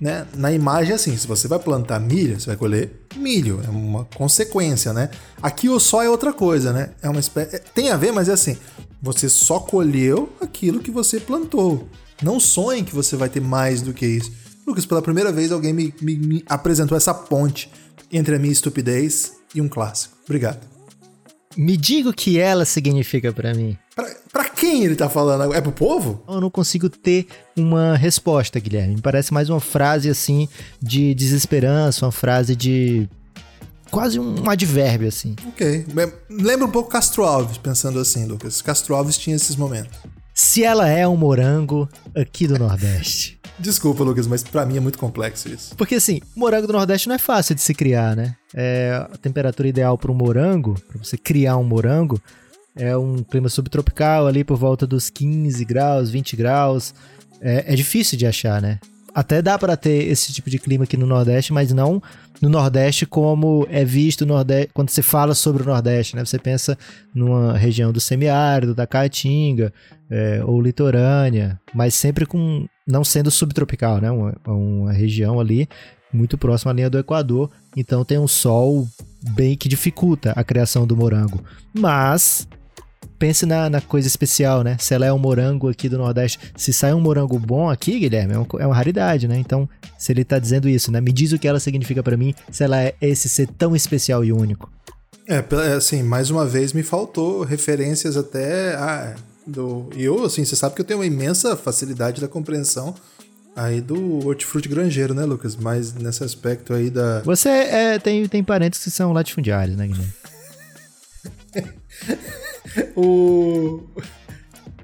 Né? 0.00 0.26
Na 0.34 0.50
imagem, 0.50 0.94
assim, 0.94 1.14
se 1.14 1.26
você 1.26 1.46
vai 1.46 1.58
plantar 1.58 2.00
milho, 2.00 2.40
você 2.40 2.46
vai 2.46 2.56
colher 2.56 2.90
milho, 3.16 3.60
é 3.62 3.68
uma 3.68 4.06
consequência, 4.16 4.94
né? 4.94 5.10
Aqui 5.42 5.68
o 5.68 5.78
só 5.78 6.02
é 6.02 6.08
outra 6.08 6.32
coisa, 6.32 6.72
né? 6.72 6.92
É 7.02 7.10
uma 7.10 7.20
espécie. 7.20 7.56
É, 7.56 7.58
tem 7.58 7.90
a 7.90 7.98
ver, 7.98 8.10
mas 8.10 8.26
é 8.30 8.32
assim: 8.32 8.56
você 9.02 9.28
só 9.28 9.60
colheu 9.60 10.32
aquilo 10.40 10.80
que 10.80 10.90
você 10.90 11.20
plantou. 11.20 11.86
Não 12.22 12.40
sonhe 12.40 12.82
que 12.82 12.94
você 12.94 13.14
vai 13.14 13.28
ter 13.28 13.42
mais 13.42 13.82
do 13.82 13.92
que 13.92 14.06
isso. 14.06 14.32
Lucas, 14.70 14.86
pela 14.86 15.02
primeira 15.02 15.32
vez 15.32 15.50
alguém 15.50 15.72
me, 15.72 15.92
me, 16.00 16.16
me 16.16 16.44
apresentou 16.48 16.96
essa 16.96 17.12
ponte 17.12 17.68
entre 18.10 18.36
a 18.36 18.38
minha 18.38 18.52
estupidez 18.52 19.32
e 19.52 19.60
um 19.60 19.68
clássico. 19.68 20.16
Obrigado. 20.24 20.60
Me 21.56 21.76
diga 21.76 22.08
o 22.08 22.12
que 22.12 22.38
ela 22.38 22.64
significa 22.64 23.32
para 23.32 23.52
mim. 23.52 23.76
Pra, 23.96 24.08
pra, 24.32 24.48
quem 24.48 24.84
ele 24.84 24.94
tá 24.94 25.08
falando? 25.08 25.52
É 25.52 25.60
pro 25.60 25.72
povo? 25.72 26.22
Eu 26.28 26.40
não 26.40 26.48
consigo 26.48 26.88
ter 26.88 27.26
uma 27.56 27.96
resposta, 27.96 28.60
Guilherme. 28.60 28.94
Me 28.94 29.02
parece 29.02 29.34
mais 29.34 29.50
uma 29.50 29.58
frase 29.58 30.08
assim 30.08 30.48
de 30.80 31.12
desesperança, 31.14 32.06
uma 32.06 32.12
frase 32.12 32.54
de. 32.54 33.08
Quase 33.90 34.20
um 34.20 34.48
advérbio, 34.48 35.08
assim. 35.08 35.34
Ok. 35.48 35.86
Lembra 36.30 36.64
um 36.64 36.70
pouco 36.70 36.88
Castro 36.88 37.24
Alves, 37.24 37.58
pensando 37.58 37.98
assim, 37.98 38.24
Lucas. 38.24 38.62
Castro 38.62 38.94
Alves 38.94 39.18
tinha 39.18 39.34
esses 39.34 39.56
momentos. 39.56 39.98
Se 40.32 40.62
ela 40.62 40.88
é 40.88 41.08
um 41.08 41.16
morango 41.16 41.88
aqui 42.14 42.46
do 42.46 42.56
Nordeste. 42.56 43.39
Desculpa, 43.60 44.02
Lucas, 44.02 44.26
mas 44.26 44.42
para 44.42 44.64
mim 44.64 44.78
é 44.78 44.80
muito 44.80 44.98
complexo 44.98 45.48
isso. 45.48 45.76
Porque 45.76 45.96
assim, 45.96 46.20
morango 46.34 46.66
do 46.66 46.72
Nordeste 46.72 47.08
não 47.08 47.14
é 47.14 47.18
fácil 47.18 47.54
de 47.54 47.60
se 47.60 47.74
criar, 47.74 48.16
né? 48.16 48.34
É, 48.54 49.06
a 49.12 49.16
temperatura 49.18 49.68
ideal 49.68 49.98
para 49.98 50.10
um 50.10 50.14
morango, 50.14 50.80
para 50.88 50.98
você 50.98 51.18
criar 51.18 51.56
um 51.58 51.64
morango, 51.64 52.20
é 52.74 52.96
um 52.96 53.18
clima 53.22 53.48
subtropical 53.48 54.26
ali 54.26 54.42
por 54.42 54.56
volta 54.56 54.86
dos 54.86 55.10
15 55.10 55.64
graus, 55.64 56.10
20 56.10 56.36
graus. 56.36 56.94
É, 57.40 57.72
é 57.72 57.76
difícil 57.76 58.16
de 58.16 58.26
achar, 58.26 58.62
né? 58.62 58.78
Até 59.14 59.42
dá 59.42 59.58
para 59.58 59.76
ter 59.76 60.08
esse 60.08 60.32
tipo 60.32 60.48
de 60.48 60.58
clima 60.58 60.84
aqui 60.84 60.96
no 60.96 61.06
Nordeste, 61.06 61.52
mas 61.52 61.72
não 61.72 62.00
no 62.40 62.48
Nordeste 62.48 63.04
como 63.04 63.66
é 63.68 63.84
visto 63.84 64.24
no 64.24 64.34
Nordeste, 64.34 64.70
quando 64.72 64.88
você 64.88 65.02
fala 65.02 65.34
sobre 65.34 65.62
o 65.62 65.66
Nordeste, 65.66 66.16
né? 66.16 66.24
Você 66.24 66.38
pensa 66.38 66.78
numa 67.14 67.56
região 67.56 67.92
do 67.92 68.00
semiárido, 68.00 68.74
da 68.74 68.86
Caatinga, 68.86 69.72
é, 70.08 70.42
ou 70.44 70.60
litorânea, 70.60 71.60
mas 71.74 71.94
sempre 71.94 72.24
com 72.24 72.66
não 72.90 73.04
sendo 73.04 73.30
subtropical, 73.30 74.00
né? 74.00 74.10
Uma, 74.10 74.34
uma 74.46 74.92
região 74.92 75.40
ali 75.40 75.68
muito 76.12 76.36
próxima 76.36 76.72
à 76.72 76.74
linha 76.74 76.90
do 76.90 76.98
Equador, 76.98 77.50
então 77.76 78.04
tem 78.04 78.18
um 78.18 78.26
sol 78.26 78.88
bem 79.34 79.56
que 79.56 79.68
dificulta 79.68 80.32
a 80.34 80.42
criação 80.42 80.86
do 80.86 80.96
morango. 80.96 81.42
Mas 81.72 82.48
pense 83.18 83.44
na, 83.44 83.68
na, 83.68 83.80
coisa 83.80 84.08
especial, 84.08 84.62
né? 84.62 84.76
Se 84.80 84.94
ela 84.94 85.06
é 85.06 85.12
um 85.12 85.18
morango 85.18 85.68
aqui 85.68 85.88
do 85.88 85.98
Nordeste, 85.98 86.38
se 86.56 86.72
sai 86.72 86.94
um 86.94 87.00
morango 87.00 87.38
bom 87.38 87.68
aqui, 87.68 87.98
Guilherme, 87.98 88.34
é 88.34 88.38
uma, 88.38 88.46
é 88.58 88.66
uma 88.66 88.74
raridade, 88.74 89.28
né? 89.28 89.36
Então, 89.38 89.68
se 89.98 90.10
ele 90.10 90.24
tá 90.24 90.38
dizendo 90.38 90.68
isso, 90.68 90.90
né? 90.90 91.00
Me 91.00 91.12
diz 91.12 91.32
o 91.32 91.38
que 91.38 91.46
ela 91.46 91.60
significa 91.60 92.02
para 92.02 92.16
mim, 92.16 92.34
se 92.50 92.64
ela 92.64 92.82
é 92.82 92.94
esse 93.00 93.28
ser 93.28 93.46
tão 93.46 93.76
especial 93.76 94.24
e 94.24 94.32
único. 94.32 94.72
É, 95.28 95.44
assim, 95.76 96.02
mais 96.02 96.30
uma 96.30 96.46
vez 96.46 96.72
me 96.72 96.82
faltou 96.82 97.44
referências 97.44 98.16
até 98.16 98.74
a, 98.74 99.14
do. 99.50 99.88
E 99.94 100.04
eu, 100.04 100.24
assim, 100.24 100.44
você 100.44 100.56
sabe 100.56 100.74
que 100.74 100.80
eu 100.80 100.84
tenho 100.84 101.00
uma 101.00 101.06
imensa 101.06 101.56
facilidade 101.56 102.20
da 102.20 102.28
compreensão 102.28 102.94
aí 103.54 103.80
do 103.80 104.26
hortifruti 104.26 104.68
granjeiro, 104.68 105.14
né, 105.14 105.24
Lucas? 105.24 105.56
Mas 105.56 105.92
nesse 105.92 106.24
aspecto 106.24 106.72
aí 106.72 106.90
da. 106.90 107.20
Você 107.20 107.48
é, 107.48 107.98
tem, 107.98 108.26
tem 108.28 108.42
parentes 108.42 108.82
que 108.82 108.90
são 108.90 109.12
latifundiários, 109.12 109.76
né, 109.76 109.86
Guilherme? 109.86 110.12
o. 112.96 113.82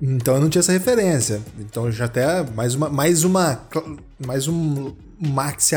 Então 0.00 0.34
eu 0.34 0.40
não 0.40 0.50
tinha 0.50 0.60
essa 0.60 0.72
referência. 0.72 1.40
Então 1.58 1.90
já 1.90 2.04
até 2.04 2.42
mais 2.42 2.74
uma 2.74 2.88
mais 2.90 3.24
uma 3.24 3.60
mais 4.18 4.46
um 4.46 4.94
Max. 5.18 5.70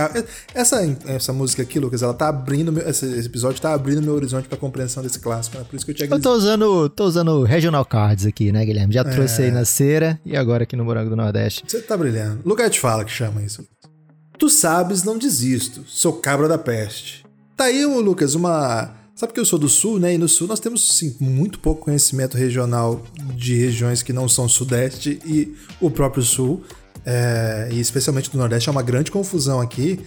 Essa, 0.53 0.81
essa 1.05 1.31
música 1.33 1.61
aqui, 1.61 1.79
Lucas, 1.79 2.01
ela 2.01 2.13
tá 2.13 2.27
abrindo. 2.27 2.71
Meu, 2.71 2.87
esse, 2.87 3.05
episódio 3.25 3.61
tá 3.61 3.73
abrindo 3.73 4.01
meu 4.01 4.13
horizonte 4.13 4.47
pra 4.47 4.57
compreensão 4.57 5.01
desse 5.01 5.19
clássico, 5.19 5.57
né? 5.57 5.63
Por 5.63 5.75
isso 5.75 5.85
que 5.85 5.91
eu 5.91 5.95
tinha 5.95 6.09
Eu 6.09 6.19
tô 6.19 6.33
usando, 6.33 6.89
tô 6.89 7.05
usando 7.05 7.43
Regional 7.43 7.85
Cards 7.85 8.25
aqui, 8.25 8.51
né, 8.51 8.65
Guilherme? 8.65 8.93
Já 8.93 9.01
é... 9.01 9.03
trouxe 9.05 9.43
aí 9.43 9.51
na 9.51 9.65
cera 9.65 10.19
e 10.25 10.35
agora 10.35 10.63
aqui 10.63 10.75
no 10.75 10.83
Morango 10.83 11.09
do 11.09 11.15
Nordeste. 11.15 11.63
Você 11.65 11.81
tá 11.81 11.95
brilhando. 11.95 12.41
Lugar 12.45 12.69
de 12.69 12.79
fala 12.79 13.05
que 13.05 13.11
chama 13.11 13.41
isso. 13.41 13.65
Tu 14.37 14.49
sabes, 14.49 15.03
não 15.03 15.17
desisto. 15.17 15.83
Sou 15.87 16.13
cabra 16.13 16.47
da 16.47 16.57
peste. 16.57 17.25
Tá 17.55 17.65
aí, 17.65 17.85
Lucas, 17.85 18.35
uma. 18.35 18.95
Sabe 19.13 19.33
que 19.33 19.39
eu 19.39 19.43
sou 19.43 19.59
do 19.59 19.67
sul, 19.67 19.99
né? 19.99 20.13
E 20.13 20.17
no 20.17 20.29
sul 20.29 20.47
nós 20.47 20.61
temos 20.61 20.97
sim, 20.97 21.13
muito 21.19 21.59
pouco 21.59 21.83
conhecimento 21.83 22.37
regional 22.37 23.03
de 23.35 23.53
regiões 23.53 24.01
que 24.01 24.13
não 24.13 24.29
são 24.29 24.47
sudeste 24.47 25.19
e 25.25 25.53
o 25.81 25.91
próprio 25.91 26.23
sul 26.23 26.63
é, 27.11 27.69
e 27.71 27.79
especialmente 27.79 28.29
do 28.29 28.37
Nordeste, 28.37 28.69
é 28.69 28.71
uma 28.71 28.83
grande 28.83 29.09
confusão 29.09 29.59
aqui. 29.59 29.99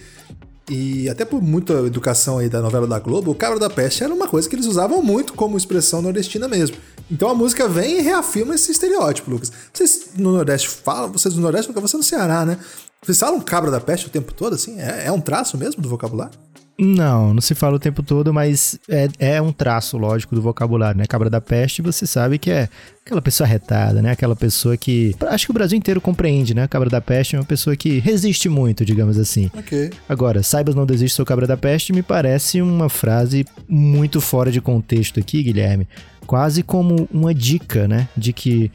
E 0.69 1.09
até 1.09 1.25
por 1.25 1.41
muita 1.41 1.73
educação 1.85 2.37
aí 2.37 2.47
da 2.47 2.61
novela 2.61 2.87
da 2.87 2.97
Globo, 2.97 3.29
o 3.29 3.35
cabra 3.35 3.59
da 3.59 3.69
peste 3.69 4.01
era 4.01 4.13
uma 4.13 4.29
coisa 4.29 4.47
que 4.47 4.55
eles 4.55 4.65
usavam 4.65 5.03
muito 5.03 5.33
como 5.33 5.57
expressão 5.57 6.01
nordestina 6.01 6.47
mesmo. 6.47 6.77
Então 7.11 7.27
a 7.27 7.35
música 7.35 7.67
vem 7.67 7.99
e 7.99 8.01
reafirma 8.01 8.55
esse 8.55 8.71
estereótipo, 8.71 9.29
Lucas. 9.29 9.51
Vocês 9.73 10.11
no 10.15 10.31
Nordeste 10.31 10.69
falam, 10.69 11.11
vocês 11.11 11.35
no 11.35 11.41
Nordeste, 11.41 11.69
você 11.73 11.97
no 11.97 12.03
Ceará, 12.03 12.45
né? 12.45 12.57
Vocês 13.01 13.19
falam 13.19 13.41
cabra 13.41 13.69
da 13.69 13.81
peste 13.81 14.07
o 14.07 14.09
tempo 14.09 14.33
todo, 14.33 14.55
assim? 14.55 14.79
É, 14.79 15.07
é 15.07 15.11
um 15.11 15.19
traço 15.19 15.57
mesmo 15.57 15.81
do 15.81 15.89
vocabulário? 15.89 16.39
Não, 16.77 17.35
não 17.35 17.41
se 17.41 17.53
fala 17.53 17.75
o 17.75 17.79
tempo 17.79 18.01
todo, 18.01 18.33
mas 18.33 18.79
é, 18.89 19.07
é 19.19 19.41
um 19.41 19.51
traço 19.51 19.95
lógico 19.95 20.33
do 20.33 20.41
vocabulário, 20.41 20.97
né? 20.97 21.05
Cabra 21.05 21.29
da 21.29 21.39
peste, 21.39 21.83
você 21.83 22.07
sabe 22.07 22.39
que 22.39 22.49
é 22.49 22.67
aquela 23.05 23.21
pessoa 23.21 23.47
retada, 23.47 24.01
né? 24.01 24.11
Aquela 24.11 24.35
pessoa 24.35 24.75
que. 24.75 25.15
Acho 25.27 25.45
que 25.45 25.51
o 25.51 25.53
Brasil 25.53 25.77
inteiro 25.77 26.01
compreende, 26.01 26.55
né? 26.55 26.67
Cabra 26.67 26.89
da 26.89 26.99
peste 26.99 27.35
é 27.35 27.39
uma 27.39 27.45
pessoa 27.45 27.75
que 27.75 27.99
resiste 27.99 28.49
muito, 28.49 28.83
digamos 28.83 29.19
assim. 29.19 29.51
Ok. 29.53 29.91
Agora, 30.09 30.41
saibas 30.41 30.73
não 30.73 30.85
desiste, 30.85 31.15
sou 31.15 31.25
cabra 31.25 31.45
da 31.45 31.55
peste, 31.55 31.93
me 31.93 32.01
parece 32.01 32.59
uma 32.59 32.89
frase 32.89 33.45
muito 33.67 34.19
fora 34.19 34.51
de 34.51 34.59
contexto 34.59 35.19
aqui, 35.19 35.43
Guilherme. 35.43 35.87
Quase 36.25 36.63
como 36.63 37.07
uma 37.13 37.35
dica, 37.35 37.87
né? 37.87 38.07
De 38.17 38.33
que, 38.33 38.71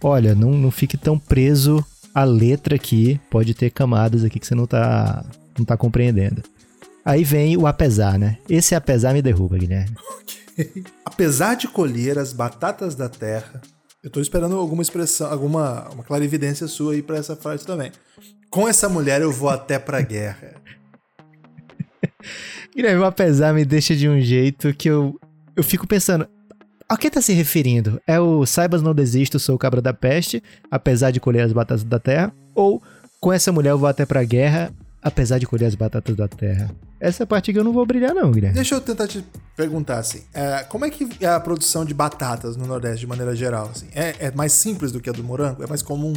olha, 0.00 0.36
não, 0.36 0.52
não 0.52 0.70
fique 0.70 0.96
tão 0.96 1.18
preso 1.18 1.84
à 2.14 2.22
letra 2.22 2.76
aqui, 2.76 3.20
pode 3.28 3.54
ter 3.54 3.70
camadas 3.70 4.22
aqui 4.22 4.38
que 4.38 4.46
você 4.46 4.54
não 4.54 4.66
tá, 4.66 5.24
não 5.58 5.64
tá 5.64 5.76
compreendendo. 5.76 6.42
Aí 7.04 7.24
vem 7.24 7.56
o 7.56 7.66
apesar, 7.66 8.18
né? 8.18 8.38
Esse 8.48 8.74
apesar 8.74 9.12
me 9.12 9.22
derruba, 9.22 9.58
Guilherme. 9.58 9.96
Okay. 10.22 10.84
Apesar 11.04 11.54
de 11.54 11.68
colher 11.68 12.18
as 12.18 12.32
batatas 12.32 12.94
da 12.94 13.08
terra, 13.08 13.60
eu 14.02 14.10
tô 14.10 14.20
esperando 14.20 14.56
alguma 14.56 14.82
expressão, 14.82 15.30
alguma 15.30 15.88
uma 15.90 16.02
clarividência 16.02 16.66
sua 16.66 16.92
aí 16.92 17.02
para 17.02 17.16
essa 17.16 17.36
frase 17.36 17.66
também. 17.66 17.92
Com 18.50 18.68
essa 18.68 18.88
mulher 18.88 19.22
eu 19.22 19.32
vou 19.32 19.48
até 19.48 19.78
pra 19.78 20.00
guerra. 20.00 20.54
Guilherme, 22.74 23.00
o 23.00 23.04
apesar 23.04 23.52
me 23.52 23.64
deixa 23.64 23.94
de 23.94 24.08
um 24.08 24.20
jeito 24.20 24.74
que 24.74 24.88
eu, 24.88 25.18
eu 25.56 25.62
fico 25.62 25.86
pensando. 25.86 26.26
A 26.88 26.96
que 26.96 27.10
tá 27.10 27.22
se 27.22 27.32
referindo? 27.32 28.00
É 28.06 28.18
o 28.18 28.44
Saibas 28.44 28.82
não 28.82 28.94
desisto, 28.94 29.38
sou 29.38 29.54
o 29.54 29.58
cabra 29.58 29.80
da 29.80 29.94
peste, 29.94 30.42
apesar 30.70 31.12
de 31.12 31.20
colher 31.20 31.44
as 31.44 31.52
batatas 31.52 31.84
da 31.84 32.00
terra? 32.00 32.32
Ou 32.54 32.82
com 33.20 33.32
essa 33.32 33.52
mulher 33.52 33.70
eu 33.70 33.78
vou 33.78 33.88
até 33.88 34.04
pra 34.04 34.24
guerra, 34.24 34.72
apesar 35.02 35.38
de 35.38 35.46
colher 35.46 35.66
as 35.66 35.74
batatas 35.74 36.16
da 36.16 36.28
terra? 36.28 36.70
Essa 36.98 37.26
parte 37.26 37.52
que 37.52 37.58
eu 37.58 37.64
não 37.64 37.72
vou 37.72 37.86
brilhar 37.86 38.14
não, 38.14 38.30
Guilherme. 38.30 38.54
Deixa 38.54 38.74
eu 38.74 38.80
tentar 38.80 39.08
te 39.08 39.24
perguntar 39.56 39.98
assim, 39.98 40.22
é, 40.34 40.64
como 40.64 40.84
é 40.84 40.90
que 40.90 41.08
é 41.20 41.28
a 41.28 41.40
produção 41.40 41.84
de 41.84 41.94
batatas 41.94 42.56
no 42.56 42.66
Nordeste 42.66 43.00
de 43.00 43.06
maneira 43.06 43.34
geral? 43.34 43.70
Assim? 43.74 43.86
É, 43.94 44.26
é 44.26 44.30
mais 44.30 44.52
simples 44.52 44.92
do 44.92 45.00
que 45.00 45.08
a 45.08 45.12
do 45.12 45.24
morango? 45.24 45.62
É 45.62 45.66
mais 45.66 45.82
comum? 45.82 46.12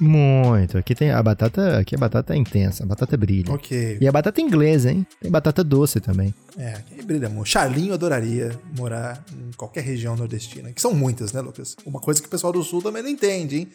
Muito. 0.00 0.78
Aqui 0.78 0.94
tem 0.94 1.10
a 1.10 1.22
batata, 1.22 1.78
aqui 1.78 1.94
a 1.94 1.98
batata 1.98 2.34
é 2.34 2.36
intensa, 2.36 2.84
a 2.84 2.86
batata 2.86 3.16
brilha. 3.16 3.52
Ok. 3.52 3.98
E 4.00 4.06
a 4.06 4.12
batata 4.12 4.40
inglesa, 4.40 4.90
hein? 4.90 5.06
Tem 5.20 5.30
batata 5.30 5.64
doce 5.64 6.00
também. 6.00 6.32
É, 6.56 6.74
aqui 6.74 7.02
brilha 7.02 7.26
amor. 7.26 7.46
Charlinho 7.46 7.94
adoraria 7.94 8.52
morar 8.76 9.22
em 9.32 9.50
qualquer 9.56 9.82
região 9.82 10.16
nordestina, 10.16 10.72
que 10.72 10.80
são 10.80 10.94
muitas, 10.94 11.32
né, 11.32 11.40
Lucas? 11.40 11.76
Uma 11.84 12.00
coisa 12.00 12.20
que 12.20 12.28
o 12.28 12.30
pessoal 12.30 12.52
do 12.52 12.62
Sul 12.62 12.82
também 12.82 13.02
não 13.02 13.10
entende, 13.10 13.56
hein? 13.56 13.68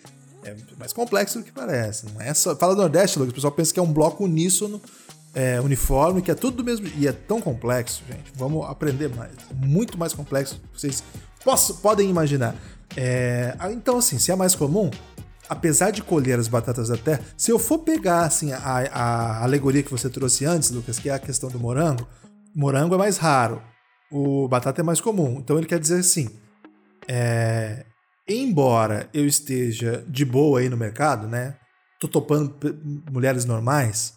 É 0.45 0.55
mais 0.77 0.91
complexo 0.93 1.39
do 1.39 1.45
que 1.45 1.51
parece. 1.51 2.05
Não 2.11 2.21
é 2.21 2.33
só. 2.33 2.55
Fala 2.55 2.75
do 2.75 2.81
Nordeste, 2.81 3.17
Lucas. 3.17 3.31
O 3.31 3.35
pessoal 3.35 3.53
pensa 3.53 3.73
que 3.73 3.79
é 3.79 3.83
um 3.83 3.91
bloco 3.91 4.23
uníssono, 4.23 4.81
é, 5.33 5.59
uniforme, 5.61 6.21
que 6.21 6.31
é 6.31 6.35
tudo 6.35 6.57
do 6.57 6.63
mesmo. 6.63 6.87
E 6.97 7.07
é 7.07 7.11
tão 7.11 7.41
complexo, 7.41 8.03
gente. 8.07 8.31
Vamos 8.35 8.69
aprender 8.69 9.09
mais. 9.09 9.31
Muito 9.53 9.97
mais 9.97 10.13
complexo 10.13 10.55
do 10.55 10.67
que 10.67 10.79
vocês 10.79 11.03
posso, 11.43 11.75
podem 11.75 12.09
imaginar. 12.09 12.55
É, 12.95 13.55
então, 13.71 13.97
assim, 13.97 14.19
se 14.19 14.31
é 14.31 14.35
mais 14.35 14.55
comum, 14.55 14.89
apesar 15.49 15.91
de 15.91 16.01
colher 16.01 16.39
as 16.39 16.47
batatas 16.47 16.89
da 16.89 16.97
terra, 16.97 17.21
se 17.37 17.51
eu 17.51 17.59
for 17.59 17.79
pegar 17.79 18.25
assim 18.25 18.51
a, 18.51 18.59
a, 18.59 19.43
alegoria 19.43 19.83
que 19.83 19.91
você 19.91 20.09
trouxe 20.09 20.45
antes, 20.45 20.69
Lucas, 20.71 20.99
que 20.99 21.09
é 21.09 21.13
a 21.13 21.19
questão 21.19 21.49
do 21.49 21.59
morango, 21.59 22.07
morango 22.55 22.95
é 22.95 22.97
mais 22.97 23.17
raro, 23.17 23.61
o 24.11 24.47
batata 24.47 24.81
é 24.81 24.83
mais 24.83 25.01
comum. 25.01 25.39
Então 25.39 25.57
ele 25.57 25.67
quer 25.67 25.79
dizer 25.79 25.99
assim, 25.99 26.29
é, 27.07 27.85
embora 28.27 29.09
eu 29.13 29.25
esteja 29.25 30.03
de 30.07 30.25
boa 30.25 30.59
aí 30.59 30.69
no 30.69 30.77
mercado, 30.77 31.27
né? 31.27 31.55
Tô 31.99 32.07
topando 32.07 32.55
mulheres 33.11 33.45
normais. 33.45 34.13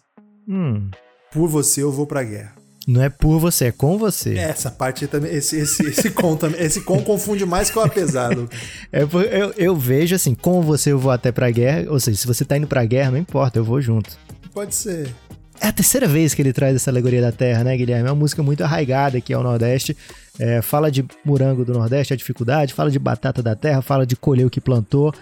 Hum. 0.47 0.89
Por 1.31 1.47
você 1.47 1.83
eu 1.83 1.91
vou 1.91 2.07
pra 2.07 2.23
guerra. 2.23 2.55
Não 2.87 3.03
é 3.03 3.09
por 3.09 3.37
você, 3.37 3.65
é 3.65 3.71
com 3.71 3.97
você. 3.97 4.37
Essa 4.37 4.71
parte 4.71 5.07
também, 5.07 5.35
esse, 5.35 5.57
esse, 5.57 5.85
esse 5.85 6.09
com 6.09 6.37
também, 6.37 6.61
esse 6.61 6.79
com 6.79 7.03
confunde 7.03 7.45
mais 7.45 7.69
com 7.69 7.81
o 7.81 7.83
apesar, 7.83 8.29
Lucas. 8.33 8.57
É, 8.93 9.03
eu, 9.03 9.53
eu 9.57 9.75
vejo 9.75 10.15
assim, 10.15 10.33
com 10.33 10.61
você 10.61 10.93
eu 10.93 10.99
vou 10.99 11.11
até 11.11 11.29
pra 11.29 11.51
guerra, 11.51 11.91
ou 11.91 11.99
seja, 11.99 12.17
se 12.17 12.25
você 12.25 12.45
tá 12.45 12.55
indo 12.55 12.65
pra 12.65 12.85
guerra, 12.85 13.11
não 13.11 13.17
importa, 13.17 13.59
eu 13.59 13.63
vou 13.65 13.81
junto. 13.81 14.17
Pode 14.53 14.73
ser. 14.73 15.13
É 15.59 15.67
a 15.67 15.71
terceira 15.71 16.07
vez 16.07 16.33
que 16.33 16.41
ele 16.41 16.53
traz 16.53 16.75
essa 16.75 16.89
alegoria 16.91 17.21
da 17.21 17.31
terra, 17.31 17.63
né, 17.63 17.75
Guilherme? 17.75 18.07
É 18.07 18.11
uma 18.11 18.19
música 18.19 18.43
muito 18.43 18.63
arraigada 18.63 19.17
aqui 19.17 19.33
ao 19.33 19.43
Nordeste. 19.43 19.95
É, 20.39 20.61
fala 20.61 20.91
de 20.91 21.05
morango 21.25 21.65
do 21.65 21.73
Nordeste, 21.73 22.13
a 22.13 22.17
dificuldade, 22.17 22.73
fala 22.73 22.91
de 22.91 22.99
batata 22.99 23.41
da 23.41 23.55
terra, 23.55 23.81
fala 23.81 24.05
de 24.05 24.15
colher 24.15 24.45
o 24.45 24.49
que 24.49 24.61
plantou. 24.61 25.13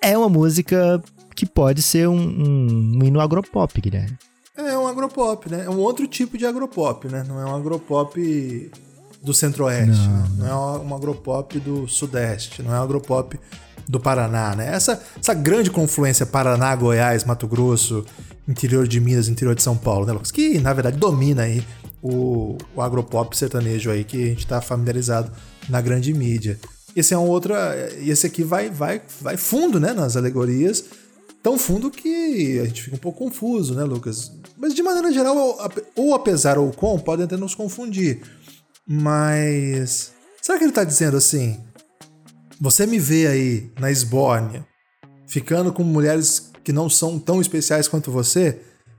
É 0.00 0.16
uma 0.16 0.28
música 0.28 1.02
que 1.34 1.44
pode 1.44 1.82
ser 1.82 2.08
um, 2.08 2.16
um, 2.16 2.98
um 2.98 3.04
hino 3.04 3.20
agropop, 3.20 3.80
Guilherme. 3.80 4.16
É 4.56 4.78
um 4.78 4.86
agropop, 4.86 5.50
né? 5.50 5.64
É 5.64 5.70
um 5.70 5.78
outro 5.78 6.06
tipo 6.06 6.38
de 6.38 6.46
agropop, 6.46 7.08
né? 7.08 7.24
Não 7.26 7.40
é 7.40 7.44
um 7.44 7.56
agropop 7.56 8.70
do 9.22 9.34
centro-oeste, 9.34 10.06
não, 10.06 10.16
né? 10.16 10.28
não. 10.36 10.46
não, 10.46 10.48
é 10.48 10.78
um 10.80 10.94
agropop 10.94 11.58
do 11.58 11.88
sudeste, 11.88 12.62
não 12.62 12.74
é 12.74 12.78
um 12.78 12.82
agropop 12.82 13.40
do 13.88 13.98
Paraná, 13.98 14.54
né? 14.54 14.74
Essa, 14.74 15.02
essa 15.18 15.34
grande 15.34 15.70
confluência 15.70 16.24
Paraná, 16.24 16.74
Goiás, 16.76 17.24
Mato 17.24 17.48
Grosso, 17.48 18.04
interior 18.46 18.86
de 18.86 19.00
Minas, 19.00 19.28
interior 19.28 19.54
de 19.54 19.62
São 19.62 19.76
Paulo, 19.76 20.06
né, 20.06 20.12
Lucas? 20.12 20.30
Que, 20.30 20.58
na 20.58 20.72
verdade, 20.72 20.96
domina 20.96 21.42
aí 21.42 21.64
o, 22.02 22.56
o 22.74 22.82
agropop 22.82 23.36
sertanejo 23.36 23.90
aí 23.90 24.04
que 24.04 24.22
a 24.22 24.26
gente 24.26 24.46
tá 24.46 24.60
familiarizado 24.60 25.32
na 25.68 25.80
grande 25.80 26.12
mídia. 26.12 26.58
Esse 26.94 27.14
é 27.14 27.18
um 27.18 27.28
outro... 27.28 27.54
Esse 27.98 28.26
aqui 28.26 28.42
vai, 28.42 28.70
vai, 28.70 29.02
vai 29.20 29.36
fundo, 29.36 29.80
né, 29.80 29.92
nas 29.92 30.16
alegorias, 30.16 30.84
tão 31.42 31.58
fundo 31.58 31.90
que 31.90 32.58
a 32.60 32.64
gente 32.64 32.82
fica 32.82 32.96
um 32.96 32.98
pouco 32.98 33.24
confuso, 33.24 33.74
né, 33.74 33.84
Lucas? 33.84 34.32
Mas 34.56 34.74
de 34.74 34.82
maneira 34.82 35.12
geral, 35.12 35.58
ou 35.96 36.14
apesar 36.14 36.58
ou 36.58 36.70
com, 36.72 36.98
podem 36.98 37.24
até 37.24 37.36
nos 37.36 37.54
confundir. 37.54 38.22
Mas. 38.86 40.12
Será 40.40 40.58
que 40.58 40.64
ele 40.64 40.72
tá 40.72 40.84
dizendo 40.84 41.16
assim? 41.16 41.58
Você 42.60 42.86
me 42.86 42.98
vê 42.98 43.26
aí 43.26 43.72
na 43.78 43.90
Esbórnia, 43.90 44.66
ficando 45.26 45.72
com 45.72 45.82
mulheres 45.82 46.43
que 46.64 46.72
não 46.72 46.88
são 46.88 47.18
tão 47.18 47.40
especiais 47.40 47.86
quanto 47.86 48.10
você, 48.10 48.58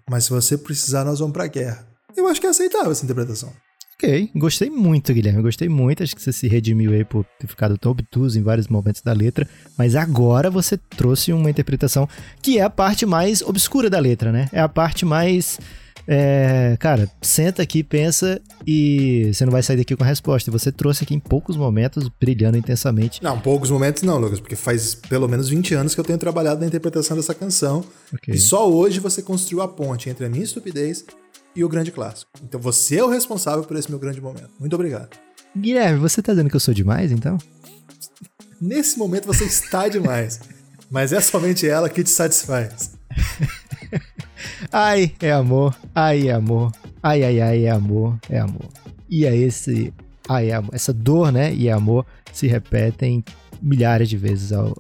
mas 0.10 0.25
se 0.25 0.30
você 0.30 0.58
precisar, 0.58 1.04
nós 1.04 1.19
vamos 1.19 1.34
pra 1.34 1.47
guerra. 1.47 1.88
Eu 2.15 2.28
acho 2.28 2.39
que 2.39 2.47
é 2.47 2.49
aceitável 2.49 2.91
essa 2.91 3.04
interpretação. 3.04 3.51
Ok, 3.97 4.30
gostei 4.36 4.69
muito, 4.69 5.13
Guilherme. 5.13 5.41
Gostei 5.41 5.69
muito. 5.69 6.04
Acho 6.04 6.15
que 6.15 6.21
você 6.21 6.34
se 6.34 6.47
redimiu 6.47 6.91
aí 6.91 7.06
por 7.06 7.25
ter 7.39 7.47
ficado 7.47 7.78
tão 7.78 7.93
obtuso 7.93 8.38
em 8.38 8.43
vários 8.43 8.67
momentos 8.67 9.01
da 9.01 9.13
letra. 9.13 9.47
Mas 9.78 9.95
agora 9.95 10.51
você 10.51 10.78
trouxe 10.78 11.32
uma 11.32 11.49
interpretação 11.49 12.08
que 12.41 12.60
é 12.60 12.62
a 12.62 12.69
parte 12.69 13.06
mais 13.06 13.41
obscura 13.41 13.89
da 13.89 13.97
letra, 13.97 14.34
né? 14.34 14.49
É 14.51 14.60
a 14.60 14.67
parte 14.67 15.06
mais. 15.06 15.60
É, 16.07 16.77
cara, 16.79 17.09
senta 17.21 17.61
aqui, 17.61 17.83
pensa 17.83 18.39
e 18.65 19.31
você 19.33 19.45
não 19.45 19.51
vai 19.51 19.63
sair 19.63 19.77
daqui 19.77 19.95
com 19.95 20.03
a 20.03 20.07
resposta. 20.07 20.51
Você 20.51 20.71
trouxe 20.71 21.03
aqui 21.03 21.15
em 21.15 21.19
poucos 21.19 21.57
momentos, 21.57 22.09
brilhando 22.19 22.57
intensamente. 22.57 23.23
Não, 23.23 23.39
poucos 23.39 23.71
momentos 23.71 24.03
não, 24.03 24.17
Lucas, 24.17 24.39
porque 24.39 24.55
faz 24.55 24.95
pelo 24.95 25.27
menos 25.27 25.49
20 25.49 25.73
anos 25.73 25.95
que 25.95 25.99
eu 25.99 26.03
tenho 26.03 26.19
trabalhado 26.19 26.61
na 26.61 26.67
interpretação 26.67 27.17
dessa 27.17 27.33
canção. 27.33 27.83
Okay. 28.13 28.35
E 28.35 28.37
só 28.37 28.69
hoje 28.69 28.99
você 28.99 29.21
construiu 29.21 29.61
a 29.61 29.67
ponte 29.67 30.09
entre 30.09 30.25
a 30.25 30.29
minha 30.29 30.43
estupidez 30.43 31.05
e 31.55 31.63
o 31.63 31.69
grande 31.69 31.91
clássico. 31.91 32.29
Então 32.43 32.59
você 32.59 32.97
é 32.97 33.03
o 33.03 33.09
responsável 33.09 33.63
por 33.63 33.77
esse 33.77 33.89
meu 33.89 33.99
grande 33.99 34.21
momento. 34.21 34.51
Muito 34.59 34.73
obrigado. 34.73 35.09
Guilherme, 35.57 35.99
você 35.99 36.21
tá 36.21 36.33
dizendo 36.33 36.49
que 36.49 36.55
eu 36.55 36.59
sou 36.59 36.73
demais, 36.73 37.11
então? 37.11 37.37
Nesse 38.61 38.97
momento 38.97 39.25
você 39.25 39.45
está 39.45 39.87
demais. 39.87 40.39
Mas 40.91 41.11
é 41.11 41.19
somente 41.19 41.67
ela 41.67 41.89
que 41.89 42.03
te 42.03 42.09
satisfaz. 42.09 42.91
ai, 44.71 45.13
é 45.21 45.31
amor. 45.31 45.75
Ai, 45.93 46.27
é 46.29 46.34
amor. 46.34 46.71
Ai, 47.01 47.23
ai, 47.23 47.41
ai, 47.41 47.65
é 47.65 47.71
amor. 47.71 48.17
É 48.29 48.39
amor. 48.39 48.69
E 49.10 49.25
é 49.25 49.36
esse. 49.36 49.93
Ai, 50.27 50.49
é 50.49 50.55
amor. 50.55 50.73
Essa 50.73 50.93
dor, 50.93 51.31
né? 51.31 51.53
E 51.53 51.67
é 51.67 51.71
amor 51.71 52.05
se 52.31 52.47
repetem 52.47 53.23
milhares 53.62 54.10
de 54.10 54.17
vezes 54.17 54.51
ao, 54.51 54.75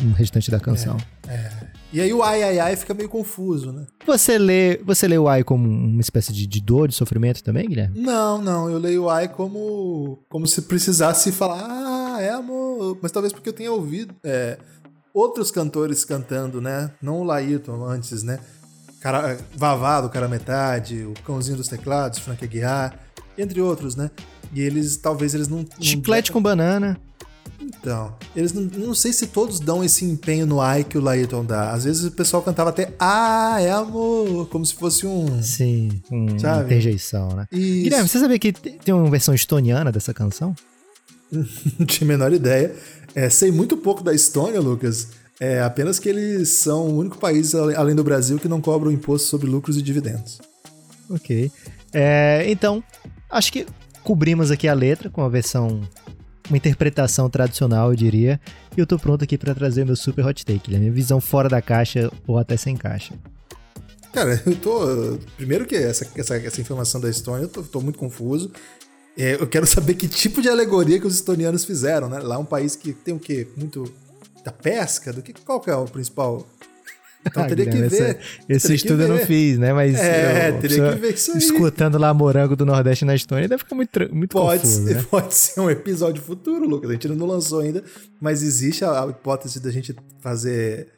no 0.00 0.12
restante 0.12 0.50
da 0.50 0.58
canção. 0.58 0.96
É, 1.28 1.34
é. 1.34 1.50
E 1.92 2.00
aí 2.00 2.12
o 2.12 2.24
ai, 2.24 2.42
ai, 2.42 2.58
ai 2.58 2.76
fica 2.76 2.92
meio 2.92 3.08
confuso, 3.08 3.70
né? 3.70 3.86
Você 4.04 4.36
lê, 4.36 4.78
você 4.78 5.06
lê 5.06 5.16
o 5.16 5.28
ai 5.28 5.44
como 5.44 5.68
uma 5.68 6.00
espécie 6.00 6.32
de, 6.32 6.44
de 6.44 6.60
dor, 6.60 6.88
de 6.88 6.94
sofrimento 6.94 7.40
também, 7.44 7.68
Guilherme? 7.68 8.00
Não, 8.00 8.42
não. 8.42 8.68
Eu 8.68 8.78
leio 8.78 9.04
o 9.04 9.10
ai 9.10 9.28
como, 9.28 10.18
como 10.28 10.44
se 10.44 10.62
precisasse 10.62 11.30
falar, 11.30 11.64
ah, 11.64 12.20
é 12.20 12.30
amor. 12.30 12.98
Mas 13.00 13.12
talvez 13.12 13.32
porque 13.32 13.48
eu 13.48 13.52
tenha 13.52 13.70
ouvido 13.70 14.12
é, 14.24 14.58
outros 15.14 15.52
cantores 15.52 16.04
cantando, 16.04 16.60
né? 16.60 16.90
Não 17.00 17.20
o 17.20 17.24
Laírton 17.24 17.84
antes, 17.84 18.24
né? 18.24 18.40
Cara, 19.04 19.36
Vavá 19.54 20.00
do 20.00 20.08
Cara 20.08 20.26
Metade, 20.26 21.04
o 21.04 21.12
Cãozinho 21.26 21.58
dos 21.58 21.68
Teclados, 21.68 22.20
Frank 22.20 22.42
Aguiar, 22.42 22.98
entre 23.36 23.60
outros, 23.60 23.94
né? 23.94 24.10
E 24.50 24.62
eles, 24.62 24.96
talvez 24.96 25.34
eles 25.34 25.46
não... 25.46 25.58
não 25.58 25.66
Chiclete 25.78 26.32
com 26.32 26.40
banana. 26.40 26.98
Então, 27.60 28.16
eles 28.34 28.54
não, 28.54 28.62
não 28.62 28.94
sei 28.94 29.12
se 29.12 29.26
todos 29.26 29.60
dão 29.60 29.84
esse 29.84 30.06
empenho 30.06 30.46
no 30.46 30.58
ai 30.58 30.84
que 30.84 30.96
o 30.96 31.02
Layton 31.02 31.44
dá. 31.44 31.72
Às 31.72 31.84
vezes 31.84 32.04
o 32.06 32.12
pessoal 32.12 32.42
cantava 32.42 32.70
até 32.70 32.94
Ah, 32.98 33.58
é 33.60 33.70
amor, 33.70 34.48
como 34.48 34.64
se 34.64 34.72
fosse 34.74 35.06
um. 35.06 35.42
Sim, 35.42 36.00
um, 36.10 36.38
sabe? 36.38 36.64
interjeição, 36.64 37.28
né? 37.28 37.46
Isso. 37.52 37.82
Guilherme, 37.82 38.08
você 38.08 38.18
sabia 38.18 38.38
que 38.38 38.54
tem 38.54 38.94
uma 38.94 39.10
versão 39.10 39.34
estoniana 39.34 39.92
dessa 39.92 40.14
canção? 40.14 40.56
não 41.30 41.84
tinha 41.84 42.06
a 42.06 42.08
menor 42.08 42.32
ideia. 42.32 42.74
É, 43.14 43.28
sei 43.28 43.52
muito 43.52 43.76
pouco 43.76 44.02
da 44.02 44.14
Estônia, 44.14 44.60
Lucas. 44.60 45.08
É 45.40 45.60
apenas 45.60 45.98
que 45.98 46.08
eles 46.08 46.50
são 46.50 46.86
o 46.88 46.98
único 46.98 47.18
país, 47.18 47.54
além 47.54 47.94
do 47.94 48.04
Brasil, 48.04 48.38
que 48.38 48.48
não 48.48 48.60
cobra 48.60 48.88
o 48.88 48.92
imposto 48.92 49.28
sobre 49.28 49.48
lucros 49.48 49.76
e 49.76 49.82
dividendos. 49.82 50.40
Ok. 51.10 51.50
É, 51.92 52.44
então, 52.48 52.82
acho 53.30 53.52
que 53.52 53.66
cobrimos 54.02 54.50
aqui 54.50 54.68
a 54.68 54.74
letra 54.74 55.10
com 55.10 55.22
a 55.22 55.28
versão 55.28 55.80
uma 56.48 56.56
interpretação 56.56 57.28
tradicional, 57.30 57.90
eu 57.90 57.96
diria. 57.96 58.40
E 58.76 58.80
eu 58.80 58.86
tô 58.86 58.98
pronto 58.98 59.24
aqui 59.24 59.38
para 59.38 59.54
trazer 59.54 59.84
meu 59.84 59.96
super 59.96 60.26
hot 60.26 60.44
take, 60.44 60.70
né? 60.70 60.78
minha 60.78 60.92
visão 60.92 61.20
fora 61.20 61.48
da 61.48 61.62
caixa 61.62 62.10
ou 62.26 62.38
até 62.38 62.56
sem 62.56 62.76
caixa. 62.76 63.14
Cara, 64.12 64.40
eu 64.46 64.54
tô. 64.56 65.18
Primeiro 65.36 65.66
que 65.66 65.74
essa, 65.74 66.06
essa, 66.16 66.36
essa 66.36 66.60
informação 66.60 67.00
da 67.00 67.08
Estônia, 67.08 67.44
eu 67.44 67.48
tô, 67.48 67.62
tô 67.62 67.80
muito 67.80 67.98
confuso. 67.98 68.50
É, 69.16 69.34
eu 69.34 69.46
quero 69.46 69.66
saber 69.66 69.94
que 69.94 70.08
tipo 70.08 70.42
de 70.42 70.48
alegoria 70.48 70.98
que 70.98 71.06
os 71.06 71.14
estonianos 71.14 71.64
fizeram, 71.64 72.08
né? 72.08 72.18
Lá 72.18 72.34
é 72.34 72.38
um 72.38 72.44
país 72.44 72.74
que 72.76 72.92
tem 72.92 73.14
o 73.14 73.18
quê? 73.18 73.46
Muito 73.56 73.84
da 74.44 74.52
pesca? 74.52 75.12
Do 75.12 75.22
que 75.22 75.32
qual 75.32 75.60
que 75.60 75.70
é 75.70 75.74
o 75.74 75.84
principal 75.86 76.46
então 77.26 77.42
ah, 77.42 77.46
teria 77.46 77.66
que 77.66 77.76
ver. 77.78 78.18
esse 78.48 78.74
estudo 78.74 79.02
eu 79.02 79.08
não 79.08 79.18
fiz, 79.18 79.56
né? 79.58 79.72
Mas 79.72 79.98
é, 79.98 80.50
eu, 80.50 80.60
teria 80.60 80.92
que 80.92 80.98
ver 80.98 81.14
isso 81.14 81.32
aí. 81.32 81.38
Escutando 81.38 81.96
lá 81.96 82.12
Morango 82.12 82.54
do 82.54 82.66
Nordeste 82.66 83.04
na 83.04 83.14
Estônia, 83.14 83.48
deve 83.48 83.62
ficar 83.62 83.74
muito, 83.74 84.14
muito 84.14 84.32
pode 84.32 84.62
confuso, 84.62 84.86
ser, 84.86 84.94
né? 84.96 85.02
Pode 85.10 85.34
ser 85.34 85.60
um 85.60 85.70
episódio 85.70 86.22
futuro, 86.22 86.68
Lucas. 86.68 86.90
A 86.90 86.92
gente 86.92 87.08
não 87.08 87.26
lançou 87.26 87.60
ainda, 87.60 87.82
mas 88.20 88.42
existe 88.42 88.84
a, 88.84 89.04
a 89.04 89.08
hipótese 89.08 89.58
da 89.58 89.70
gente 89.70 89.96
fazer 90.20 90.88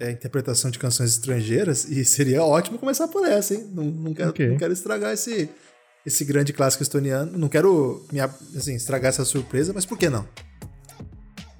é, 0.00 0.10
interpretação 0.10 0.70
de 0.70 0.78
canções 0.78 1.10
estrangeiras 1.10 1.84
e 1.84 2.04
seria 2.04 2.42
ótimo 2.42 2.78
começar 2.78 3.06
por 3.06 3.26
essa, 3.26 3.54
hein? 3.54 3.70
Não, 3.72 3.84
não, 3.84 4.14
quero, 4.14 4.30
okay. 4.30 4.48
não 4.48 4.56
quero 4.56 4.72
estragar 4.72 5.12
esse, 5.12 5.48
esse 6.04 6.24
grande 6.24 6.52
clássico 6.52 6.82
estoniano. 6.82 7.38
Não 7.38 7.48
quero 7.48 8.04
me, 8.12 8.20
assim, 8.20 8.74
estragar 8.74 9.10
essa 9.10 9.24
surpresa, 9.24 9.72
mas 9.72 9.86
por 9.86 9.96
que 9.96 10.08
não? 10.10 10.26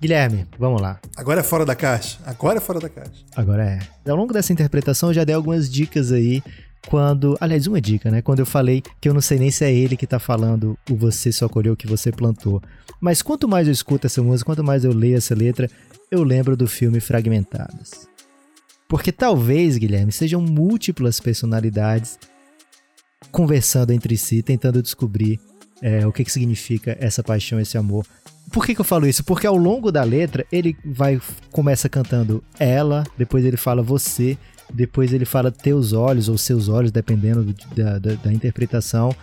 Guilherme, 0.01 0.47
vamos 0.59 0.81
lá. 0.81 1.01
Agora 1.17 1.41
é 1.41 1.43
fora 1.43 1.65
da 1.65 1.75
caixa. 1.75 2.19
Agora 2.25 2.59
é 2.59 2.61
fora 2.61 2.79
da 2.79 2.89
caixa. 2.89 3.25
Agora 3.35 3.65
é. 3.65 4.11
Ao 4.11 4.17
longo 4.17 4.33
dessa 4.33 4.53
interpretação, 4.53 5.11
eu 5.11 5.15
já 5.15 5.25
dei 5.25 5.35
algumas 5.35 5.69
dicas 5.69 6.13
aí. 6.13 6.43
Quando. 6.87 7.37
Aliás, 7.41 7.67
uma 7.67 7.81
dica, 7.81 8.11
né? 8.11 8.23
Quando 8.23 8.39
eu 8.39 8.47
falei 8.47 8.83
que 9.01 9.09
eu 9.09 9.15
não 9.15 9.21
sei 9.21 9.39
nem 9.39 9.51
se 9.51 9.65
é 9.65 9.73
ele 9.73 9.97
que 9.97 10.07
tá 10.07 10.19
falando 10.21 10.79
o 10.89 10.97
você 10.97 11.33
só 11.33 11.49
colheu 11.49 11.73
o 11.73 11.77
que 11.77 11.87
você 11.87 12.13
plantou. 12.13 12.63
Mas 13.01 13.21
quanto 13.21 13.49
mais 13.49 13.67
eu 13.67 13.73
escuto 13.73 14.07
essa 14.07 14.23
música, 14.23 14.47
quanto 14.47 14.63
mais 14.63 14.85
eu 14.85 14.93
leio 14.93 15.17
essa 15.17 15.35
letra, 15.35 15.69
eu 16.11 16.23
lembro 16.23 16.57
do 16.57 16.69
filme 16.69 17.01
Fragmentadas. 17.01 18.09
Porque 18.89 19.13
talvez, 19.13 19.77
Guilherme, 19.77 20.13
sejam 20.13 20.41
múltiplas 20.41 21.21
personalidades 21.21 22.19
conversando 23.31 23.93
entre 23.93 24.17
si, 24.17 24.43
tentando 24.43 24.81
descobrir 24.81 25.39
é, 25.83 26.07
o 26.07 26.13
que, 26.13 26.25
que 26.25 26.33
significa 26.33 26.97
essa 27.01 27.23
paixão, 27.23 27.61
esse 27.61 27.77
amor. 27.79 28.07
Por 28.53 28.65
que, 28.65 28.75
que 28.75 28.81
eu 28.81 28.85
falo 28.85 29.07
isso? 29.07 29.23
Porque 29.25 29.47
ao 29.47 29.57
longo 29.57 29.93
da 29.93 30.03
letra 30.03 30.47
ele 30.51 30.77
vai 30.85 31.21
começa 31.53 31.89
cantando 31.89 32.43
ela, 32.59 33.05
depois 33.17 33.45
ele 33.45 33.57
fala 33.57 33.83
você, 33.83 34.39
depois 34.73 35.13
ele 35.13 35.25
fala 35.25 35.51
teus 35.51 35.93
olhos 35.93 36.29
ou 36.29 36.39
seus 36.39 36.69
olhos, 36.69 36.91
dependendo 36.91 37.55
da, 37.75 37.99
da, 37.99 38.15
da 38.15 38.33
interpretação. 38.33 39.15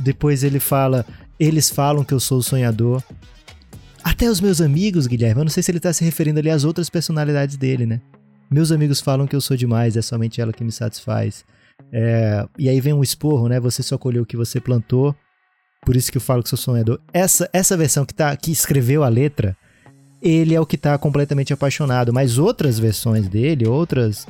Depois 0.00 0.42
ele 0.42 0.58
fala 0.58 1.06
eles 1.38 1.70
falam 1.70 2.04
que 2.04 2.14
eu 2.14 2.20
sou 2.20 2.38
o 2.38 2.42
sonhador. 2.42 3.02
Até 4.02 4.28
os 4.30 4.40
meus 4.40 4.60
amigos, 4.60 5.06
Guilherme, 5.06 5.40
eu 5.40 5.44
não 5.44 5.50
sei 5.50 5.62
se 5.62 5.70
ele 5.70 5.80
tá 5.80 5.92
se 5.92 6.04
referindo 6.04 6.38
ali 6.38 6.50
às 6.50 6.64
outras 6.64 6.88
personalidades 6.88 7.56
dele, 7.56 7.86
né? 7.86 8.00
Meus 8.50 8.70
amigos 8.70 9.00
falam 9.00 9.26
que 9.26 9.34
eu 9.34 9.40
sou 9.40 9.56
demais, 9.56 9.96
é 9.96 10.02
somente 10.02 10.40
ela 10.40 10.52
que 10.52 10.62
me 10.62 10.70
satisfaz. 10.70 11.44
É, 11.92 12.46
e 12.58 12.68
aí 12.68 12.80
vem 12.80 12.92
um 12.92 13.02
esporro, 13.02 13.48
né? 13.48 13.58
Você 13.58 13.82
só 13.82 13.96
colheu 13.98 14.22
o 14.22 14.26
que 14.26 14.36
você 14.36 14.60
plantou. 14.60 15.16
Por 15.84 15.96
isso 15.96 16.12
que 16.12 16.16
eu 16.16 16.22
falo 16.22 16.42
que 16.42 16.48
sou 16.48 16.58
sonhador. 16.58 17.00
Essa, 17.12 17.50
essa 17.52 17.76
versão 17.76 18.06
que, 18.06 18.14
tá, 18.14 18.34
que 18.36 18.52
escreveu 18.52 19.02
a 19.02 19.08
letra, 19.08 19.56
ele 20.22 20.54
é 20.54 20.60
o 20.60 20.66
que 20.66 20.78
tá 20.78 20.96
completamente 20.96 21.52
apaixonado. 21.52 22.12
Mas 22.12 22.38
outras 22.38 22.78
versões 22.78 23.28
dele, 23.28 23.66
outras 23.66 24.26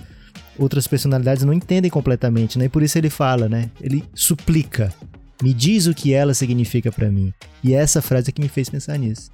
outras 0.58 0.86
personalidades 0.86 1.44
não 1.44 1.52
entendem 1.52 1.90
completamente, 1.90 2.58
né? 2.58 2.66
E 2.66 2.68
por 2.68 2.82
isso 2.82 2.96
ele 2.98 3.10
fala, 3.10 3.48
né? 3.48 3.70
Ele 3.80 4.04
suplica. 4.14 4.92
Me 5.42 5.52
diz 5.52 5.86
o 5.86 5.94
que 5.94 6.12
ela 6.12 6.34
significa 6.34 6.90
para 6.92 7.10
mim. 7.10 7.32
E 7.62 7.74
é 7.74 7.78
essa 7.78 8.00
frase 8.00 8.32
que 8.32 8.40
me 8.40 8.48
fez 8.48 8.68
pensar 8.70 8.98
nisso. 8.98 9.30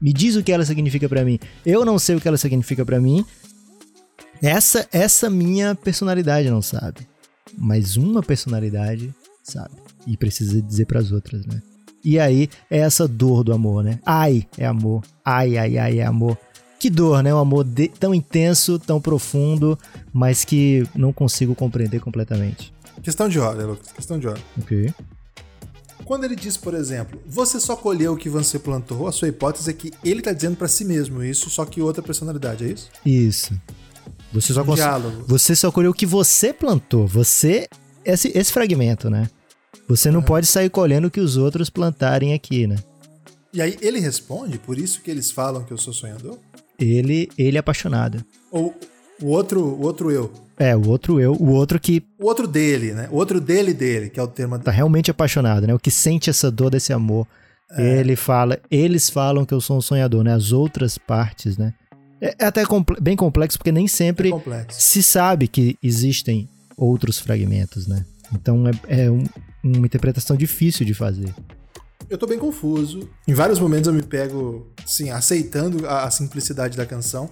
Me 0.00 0.12
diz 0.12 0.36
o 0.36 0.42
que 0.42 0.52
ela 0.52 0.64
significa 0.64 1.08
para 1.08 1.24
mim. 1.24 1.38
Eu 1.64 1.84
não 1.84 1.98
sei 1.98 2.16
o 2.16 2.20
que 2.20 2.28
ela 2.28 2.36
significa 2.36 2.84
para 2.84 3.00
mim. 3.00 3.24
Essa 4.42 4.86
essa 4.92 5.30
minha 5.30 5.74
personalidade 5.74 6.50
não 6.50 6.60
sabe. 6.60 7.06
Mas 7.56 7.96
uma 7.96 8.22
personalidade 8.22 9.14
sabe 9.42 9.83
e 10.06 10.16
precisa 10.16 10.60
dizer 10.60 10.86
para 10.86 11.00
as 11.00 11.12
outras, 11.12 11.44
né? 11.46 11.62
E 12.04 12.18
aí 12.18 12.50
é 12.70 12.78
essa 12.78 13.08
dor 13.08 13.42
do 13.42 13.52
amor, 13.52 13.82
né? 13.82 13.98
Ai, 14.04 14.46
é 14.58 14.66
amor. 14.66 15.02
Ai, 15.24 15.56
ai, 15.56 15.78
ai, 15.78 16.00
é 16.00 16.04
amor. 16.04 16.36
Que 16.78 16.90
dor, 16.90 17.22
né? 17.22 17.34
Um 17.34 17.38
amor 17.38 17.64
de, 17.64 17.88
tão 17.88 18.14
intenso, 18.14 18.78
tão 18.78 19.00
profundo, 19.00 19.78
mas 20.12 20.44
que 20.44 20.86
não 20.94 21.12
consigo 21.14 21.54
compreender 21.54 22.00
completamente. 22.00 22.74
Questão 23.02 23.28
de 23.28 23.38
ordem, 23.38 23.64
Lucas. 23.64 23.90
Questão 23.90 24.18
de 24.18 24.28
ordem. 24.28 24.44
Ok. 24.60 24.92
Quando 26.04 26.24
ele 26.24 26.36
diz, 26.36 26.58
por 26.58 26.74
exemplo, 26.74 27.18
você 27.26 27.58
só 27.58 27.74
colheu 27.74 28.12
o 28.12 28.16
que 28.16 28.28
você 28.28 28.58
plantou, 28.58 29.08
a 29.08 29.12
sua 29.12 29.28
hipótese 29.28 29.70
é 29.70 29.72
que 29.72 29.90
ele 30.04 30.20
tá 30.20 30.32
dizendo 30.32 30.56
para 30.56 30.68
si 30.68 30.84
mesmo 30.84 31.22
isso, 31.22 31.48
só 31.48 31.64
que 31.64 31.80
outra 31.80 32.02
personalidade, 32.02 32.64
é 32.64 32.68
isso? 32.68 32.90
Isso. 33.06 33.58
Você 34.30 34.52
só, 34.52 34.62
diálogo. 34.62 35.24
você 35.26 35.56
só 35.56 35.72
colheu 35.72 35.92
o 35.92 35.94
que 35.94 36.04
você 36.04 36.52
plantou. 36.52 37.06
Você. 37.06 37.68
Esse, 38.04 38.30
esse 38.34 38.52
fragmento, 38.52 39.08
né? 39.08 39.30
Você 39.88 40.10
não 40.10 40.20
é. 40.20 40.24
pode 40.24 40.46
sair 40.46 40.70
colhendo 40.70 41.08
o 41.08 41.10
que 41.10 41.20
os 41.20 41.36
outros 41.36 41.68
plantarem 41.68 42.32
aqui, 42.32 42.66
né? 42.66 42.76
E 43.52 43.62
aí 43.62 43.76
ele 43.80 44.00
responde, 44.00 44.58
por 44.58 44.78
isso 44.78 45.00
que 45.00 45.10
eles 45.10 45.30
falam 45.30 45.62
que 45.62 45.72
eu 45.72 45.78
sou 45.78 45.92
sonhador? 45.92 46.38
Ele, 46.78 47.28
ele 47.38 47.56
é 47.56 47.60
apaixonado. 47.60 48.24
Ou 48.50 48.74
o 49.22 49.28
outro, 49.28 49.60
o 49.60 49.82
outro 49.82 50.10
eu. 50.10 50.32
É, 50.58 50.74
o 50.74 50.88
outro 50.88 51.20
eu, 51.20 51.32
o 51.34 51.50
outro 51.50 51.78
que. 51.78 52.02
O 52.18 52.26
outro 52.26 52.46
dele, 52.46 52.92
né? 52.92 53.08
O 53.10 53.16
outro 53.16 53.40
dele 53.40 53.72
dele, 53.72 54.10
que 54.10 54.18
é 54.18 54.22
o 54.22 54.26
termo. 54.26 54.58
Tá 54.58 54.70
realmente 54.70 55.10
apaixonado, 55.10 55.66
né? 55.66 55.74
O 55.74 55.78
que 55.78 55.90
sente 55.90 56.30
essa 56.30 56.50
dor 56.50 56.70
desse 56.70 56.92
amor. 56.92 57.26
É. 57.70 58.00
Ele 58.00 58.14
fala, 58.14 58.60
eles 58.70 59.08
falam 59.08 59.44
que 59.44 59.54
eu 59.54 59.60
sou 59.60 59.78
um 59.78 59.80
sonhador, 59.80 60.22
né? 60.22 60.32
As 60.32 60.52
outras 60.52 60.98
partes, 60.98 61.56
né? 61.56 61.74
É, 62.20 62.34
é 62.38 62.44
até 62.46 62.64
comple 62.64 62.96
bem 63.00 63.16
complexo, 63.16 63.58
porque 63.58 63.72
nem 63.72 63.88
sempre 63.88 64.32
é 64.32 64.66
se 64.68 65.02
sabe 65.02 65.48
que 65.48 65.76
existem 65.82 66.48
outros 66.76 67.18
fragmentos, 67.18 67.86
né? 67.86 68.04
Então 68.32 68.64
é, 68.68 69.04
é 69.04 69.10
um, 69.10 69.24
uma 69.64 69.86
interpretação 69.86 70.36
difícil 70.36 70.84
de 70.84 70.94
fazer. 70.94 71.34
Eu 72.08 72.18
tô 72.18 72.26
bem 72.26 72.38
confuso. 72.38 73.08
Em 73.26 73.32
vários 73.32 73.58
momentos 73.58 73.88
eu 73.88 73.94
me 73.94 74.02
pego, 74.02 74.70
sim, 74.86 75.10
aceitando 75.10 75.86
a, 75.88 76.04
a 76.04 76.10
simplicidade 76.10 76.76
da 76.76 76.84
canção. 76.84 77.30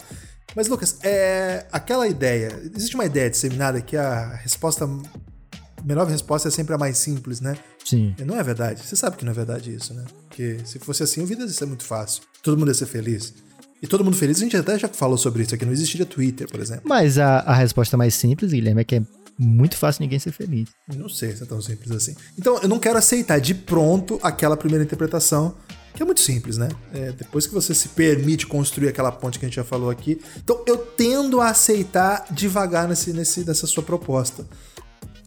Mas, 0.57 0.69
Lucas, 0.69 0.99
é 1.03 1.67
aquela 1.71 2.07
ideia. 2.09 2.61
Existe 2.75 2.95
uma 2.95 3.05
ideia 3.05 3.31
disseminada 3.31 3.81
que 3.81 3.97
a 3.97 4.35
resposta. 4.37 4.85
A 4.85 5.85
melhor 5.85 6.07
resposta 6.07 6.49
é 6.49 6.51
sempre 6.51 6.75
a 6.75 6.79
mais 6.79 6.99
simples, 6.99 7.41
né? 7.41 7.57
Sim. 7.85 8.15
Não 8.25 8.39
é 8.39 8.43
verdade. 8.43 8.81
Você 8.83 8.97
sabe 8.97 9.17
que 9.17 9.25
não 9.25 9.33
é 9.33 9.35
verdade 9.35 9.75
isso, 9.75 9.93
né? 9.93 10.05
Porque 10.29 10.59
se 10.65 10.79
fosse 10.79 11.03
assim, 11.03 11.23
a 11.23 11.27
vida 11.27 11.43
ia 11.43 11.49
ser 11.49 11.67
muito 11.67 11.85
fácil. 11.85 12.23
Todo 12.43 12.59
mundo 12.59 12.69
ia 12.69 12.75
ser 12.75 12.87
feliz. 12.87 13.35
E 13.83 13.87
todo 13.87 14.05
mundo 14.05 14.17
feliz, 14.17 14.37
a 14.37 14.41
gente 14.41 14.57
até 14.57 14.79
já 14.79 14.89
falou 14.89 15.19
sobre 15.19 15.43
isso 15.43 15.55
aqui. 15.55 15.65
Não 15.65 15.73
existiria 15.73 16.07
Twitter, 16.07 16.49
por 16.49 16.61
exemplo. 16.61 16.85
Mas 16.85 17.19
a, 17.19 17.41
a 17.41 17.55
resposta 17.55 17.97
mais 17.97 18.15
simples, 18.15 18.53
Guilherme, 18.53 18.83
é 18.83 18.85
que 18.85 18.97
é 18.97 19.03
muito 19.39 19.77
fácil 19.77 20.03
ninguém 20.03 20.19
ser 20.19 20.33
feliz. 20.33 20.69
Não 20.97 21.09
sei 21.09 21.35
se 21.35 21.43
é 21.43 21.47
tão 21.47 21.61
simples 21.61 21.91
assim. 21.91 22.15
Então, 22.39 22.59
eu 22.63 22.69
não 22.69 22.79
quero 22.79 22.99
aceitar 22.99 23.41
de 23.41 23.55
pronto 23.55 24.19
aquela 24.23 24.57
primeira 24.57 24.85
interpretação, 24.85 25.55
que 25.95 26.03
é 26.03 26.07
muito 26.07 26.21
simples, 26.21 26.57
né? 26.57 26.69
É, 26.93 27.13
depois 27.13 27.47
que 27.47 27.53
você 27.53 27.75
se 27.75 27.89
permite 27.91 28.47
construir 28.47 28.89
aquela 28.89 29.13
ponte 29.13 29.39
que 29.39 29.45
a 29.45 29.49
gente 29.49 29.57
já 29.57 29.65
falou 29.65 29.91
aqui. 29.91 30.21
Então, 30.43 30.63
eu 30.67 30.77
tendo 30.77 31.41
a 31.41 31.49
aceitar 31.49 32.27
devagar 32.31 32.89
nesse, 32.89 33.13
nesse, 33.13 33.45
nessa 33.45 33.67
sua 33.67 33.83
proposta. 33.83 34.47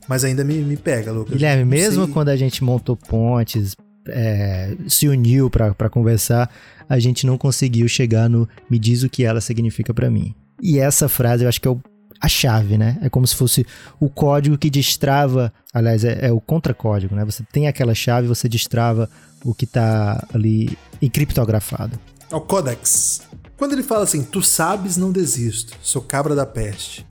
Mas 0.07 0.23
ainda 0.23 0.43
me, 0.43 0.55
me 0.61 0.77
pega, 0.77 1.11
Lucas. 1.11 1.33
Guilherme, 1.33 1.65
mesmo 1.65 2.05
sei. 2.05 2.13
quando 2.13 2.29
a 2.29 2.35
gente 2.35 2.63
montou 2.63 2.95
pontes, 2.95 3.75
é, 4.07 4.75
se 4.87 5.07
uniu 5.07 5.49
para 5.49 5.89
conversar, 5.89 6.49
a 6.87 6.99
gente 6.99 7.25
não 7.25 7.37
conseguiu 7.37 7.87
chegar 7.87 8.29
no 8.29 8.47
me 8.69 8.77
diz 8.77 9.03
o 9.03 9.09
que 9.09 9.23
ela 9.23 9.41
significa 9.41 9.93
para 9.93 10.09
mim. 10.09 10.33
E 10.61 10.79
essa 10.79 11.09
frase 11.09 11.43
eu 11.43 11.49
acho 11.49 11.59
que 11.59 11.67
é 11.67 11.71
o 11.71 11.81
a 12.19 12.27
chave, 12.27 12.77
né? 12.77 12.97
É 13.01 13.09
como 13.09 13.25
se 13.27 13.35
fosse 13.35 13.65
o 13.99 14.09
código 14.09 14.57
que 14.57 14.69
destrava, 14.69 15.53
aliás, 15.73 16.03
é, 16.03 16.27
é 16.27 16.31
o 16.31 16.39
contracódigo, 16.39 17.15
né? 17.15 17.23
Você 17.25 17.43
tem 17.51 17.67
aquela 17.67 17.93
chave, 17.93 18.27
você 18.27 18.47
destrava 18.49 19.09
o 19.43 19.53
que 19.53 19.65
tá 19.65 20.25
ali 20.33 20.77
encriptografado. 21.01 21.99
É 22.31 22.35
o 22.35 22.41
Codex. 22.41 23.21
Quando 23.57 23.73
ele 23.73 23.83
fala 23.83 24.03
assim, 24.03 24.23
tu 24.23 24.41
sabes, 24.41 24.97
não 24.97 25.11
desisto, 25.11 25.77
sou 25.81 26.01
cabra 26.01 26.35
da 26.35 26.45
peste. 26.45 27.05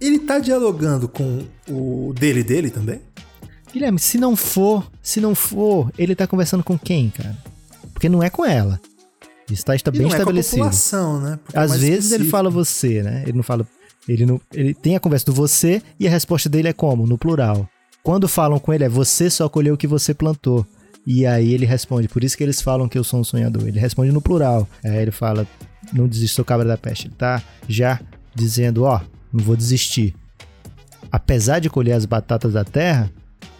Ele 0.00 0.18
tá 0.18 0.38
dialogando 0.38 1.08
com 1.08 1.46
o 1.68 2.12
dele 2.12 2.42
dele 2.42 2.70
também? 2.70 3.00
Guilherme, 3.72 3.98
se 3.98 4.18
não 4.18 4.36
for, 4.36 4.90
se 5.02 5.20
não 5.20 5.34
for, 5.34 5.90
ele 5.96 6.14
tá 6.14 6.26
conversando 6.26 6.62
com 6.62 6.78
quem, 6.78 7.10
cara? 7.10 7.36
Porque 7.92 8.08
não 8.08 8.22
é 8.22 8.28
com 8.28 8.44
ela. 8.44 8.80
Isso 9.50 9.64
tá, 9.64 9.74
está 9.74 9.90
bem 9.90 10.02
não 10.02 10.08
estabelecido. 10.08 10.56
É 10.56 10.58
com 10.58 10.66
a 10.66 10.70
população, 10.70 11.20
né? 11.20 11.38
Porque 11.42 11.58
Às 11.58 11.72
é 11.72 11.78
vezes 11.78 11.90
específico. 11.90 12.22
ele 12.22 12.30
fala 12.30 12.50
você, 12.50 13.02
né? 13.02 13.22
Ele 13.22 13.36
não 13.36 13.42
fala 13.42 13.66
ele, 14.08 14.26
não, 14.26 14.40
ele 14.52 14.74
tem 14.74 14.96
a 14.96 15.00
conversa 15.00 15.26
do 15.26 15.32
você 15.32 15.82
e 15.98 16.06
a 16.06 16.10
resposta 16.10 16.48
dele 16.48 16.68
é 16.68 16.72
como? 16.72 17.06
No 17.06 17.18
plural. 17.18 17.68
Quando 18.02 18.28
falam 18.28 18.58
com 18.58 18.72
ele 18.72 18.84
é 18.84 18.88
você 18.88 19.28
só 19.28 19.48
colheu 19.48 19.74
o 19.74 19.76
que 19.76 19.86
você 19.86 20.14
plantou. 20.14 20.66
E 21.06 21.24
aí 21.24 21.52
ele 21.52 21.66
responde, 21.66 22.08
por 22.08 22.24
isso 22.24 22.36
que 22.36 22.42
eles 22.42 22.60
falam 22.60 22.88
que 22.88 22.98
eu 22.98 23.04
sou 23.04 23.20
um 23.20 23.24
sonhador. 23.24 23.66
Ele 23.66 23.78
responde 23.78 24.12
no 24.12 24.20
plural. 24.20 24.68
Aí 24.84 24.96
ele 24.96 25.10
fala, 25.10 25.46
não 25.92 26.08
desistou 26.08 26.44
cabra 26.44 26.66
da 26.66 26.76
peste. 26.76 27.06
Ele 27.06 27.14
tá 27.16 27.42
já 27.68 28.00
dizendo, 28.34 28.84
ó, 28.84 29.00
não 29.32 29.42
vou 29.42 29.56
desistir. 29.56 30.14
Apesar 31.10 31.60
de 31.60 31.70
colher 31.70 31.92
as 31.92 32.04
batatas 32.04 32.52
da 32.52 32.64
terra, 32.64 33.10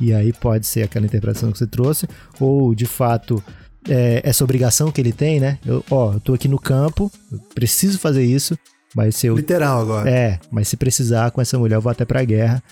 e 0.01 0.13
aí 0.13 0.33
pode 0.33 0.67
ser 0.67 0.83
aquela 0.83 1.07
interpretação 1.07 1.53
que 1.53 1.59
você 1.59 1.67
trouxe, 1.67 2.09
ou 2.39 2.75
de 2.75 2.87
fato 2.87 3.43
é, 3.89 4.21
essa 4.25 4.45
obrigação 4.45 4.91
que 4.91 5.01
ele 5.01 5.13
tem, 5.13 5.41
né? 5.41 5.59
Eu, 5.65 5.85
ó, 5.91 6.15
eu 6.15 6.21
tô 6.21 6.35
aqui 6.35 6.49
no 6.49 6.59
campo, 6.59 7.11
preciso 7.55 7.99
fazer 7.99 8.25
isso, 8.25 8.59
mas 8.97 9.15
se 9.15 9.27
eu, 9.27 9.37
Literal 9.37 9.83
agora. 9.83 10.11
É, 10.11 10.41
mas 10.51 10.69
se 10.69 10.77
precisar 10.77 11.31
com 11.31 11.39
essa 11.39 11.59
mulher, 11.59 11.75
eu 11.75 11.83
vou 11.83 11.93
até 11.93 12.07
pra 12.07 12.25
guerra. 12.25 12.63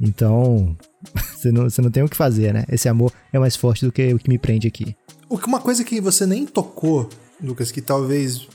Então, 0.00 0.76
você 1.34 1.50
não, 1.50 1.64
você 1.64 1.82
não 1.82 1.90
tem 1.90 2.04
o 2.04 2.08
que 2.08 2.16
fazer, 2.16 2.54
né? 2.54 2.64
Esse 2.68 2.88
amor 2.88 3.12
é 3.32 3.38
mais 3.38 3.56
forte 3.56 3.84
do 3.84 3.90
que 3.90 4.14
o 4.14 4.18
que 4.18 4.28
me 4.28 4.38
prende 4.38 4.68
aqui. 4.68 4.94
Uma 5.28 5.60
coisa 5.60 5.82
que 5.82 6.00
você 6.00 6.24
nem 6.24 6.46
tocou, 6.46 7.10
Lucas, 7.42 7.72
que 7.72 7.82
talvez 7.82 8.46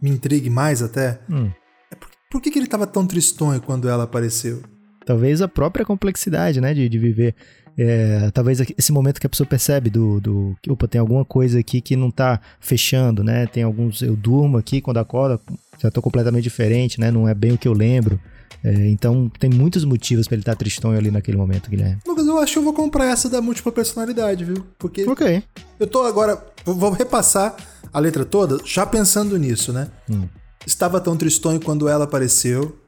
me 0.00 0.08
intrigue 0.08 0.48
mais 0.48 0.82
até, 0.82 1.18
hum. 1.28 1.50
é 1.90 1.96
por, 1.96 2.08
por 2.30 2.40
que, 2.40 2.52
que 2.52 2.60
ele 2.60 2.68
tava 2.68 2.86
tão 2.86 3.04
tristonho 3.04 3.60
quando 3.60 3.88
ela 3.88 4.04
apareceu? 4.04 4.62
Talvez 5.04 5.42
a 5.42 5.48
própria 5.48 5.84
complexidade, 5.84 6.60
né, 6.60 6.72
de, 6.72 6.88
de 6.88 6.98
viver. 6.98 7.34
É, 7.78 8.30
talvez 8.32 8.60
esse 8.76 8.92
momento 8.92 9.20
que 9.20 9.26
a 9.26 9.30
pessoa 9.30 9.46
percebe 9.46 9.90
do, 9.90 10.20
do 10.20 10.56
que, 10.60 10.70
opa, 10.70 10.86
tem 10.86 11.00
alguma 11.00 11.24
coisa 11.24 11.58
aqui 11.58 11.80
que 11.80 11.96
não 11.96 12.10
tá 12.10 12.40
fechando, 12.60 13.24
né? 13.24 13.46
Tem 13.46 13.62
alguns. 13.62 14.02
Eu 14.02 14.16
durmo 14.16 14.58
aqui 14.58 14.80
quando 14.80 14.98
acordo, 14.98 15.40
já 15.78 15.90
tô 15.90 16.02
completamente 16.02 16.44
diferente, 16.44 17.00
né? 17.00 17.10
Não 17.10 17.28
é 17.28 17.34
bem 17.34 17.52
o 17.52 17.58
que 17.58 17.68
eu 17.68 17.72
lembro. 17.72 18.20
É, 18.62 18.88
então 18.88 19.30
tem 19.38 19.48
muitos 19.48 19.84
motivos 19.84 20.28
para 20.28 20.34
ele 20.34 20.42
estar 20.42 20.52
tá 20.52 20.58
tristonho 20.58 20.98
ali 20.98 21.10
naquele 21.10 21.36
momento, 21.36 21.70
Guilherme. 21.70 21.98
Lucas, 22.06 22.26
eu 22.26 22.38
acho 22.38 22.52
que 22.52 22.58
eu 22.58 22.62
vou 22.62 22.74
comprar 22.74 23.06
essa 23.06 23.28
da 23.28 23.40
múltipla 23.40 23.72
personalidade, 23.72 24.44
viu? 24.44 24.66
Porque 24.78 25.08
Ok. 25.08 25.42
eu 25.78 25.86
tô 25.86 26.02
agora. 26.02 26.44
Vou 26.64 26.90
repassar 26.90 27.56
a 27.92 27.98
letra 27.98 28.24
toda, 28.24 28.58
já 28.64 28.84
pensando 28.84 29.38
nisso, 29.38 29.72
né? 29.72 29.88
Hum. 30.10 30.28
Estava 30.66 31.00
tão 31.00 31.16
tristonho 31.16 31.58
quando 31.60 31.88
ela 31.88 32.04
apareceu. 32.04 32.78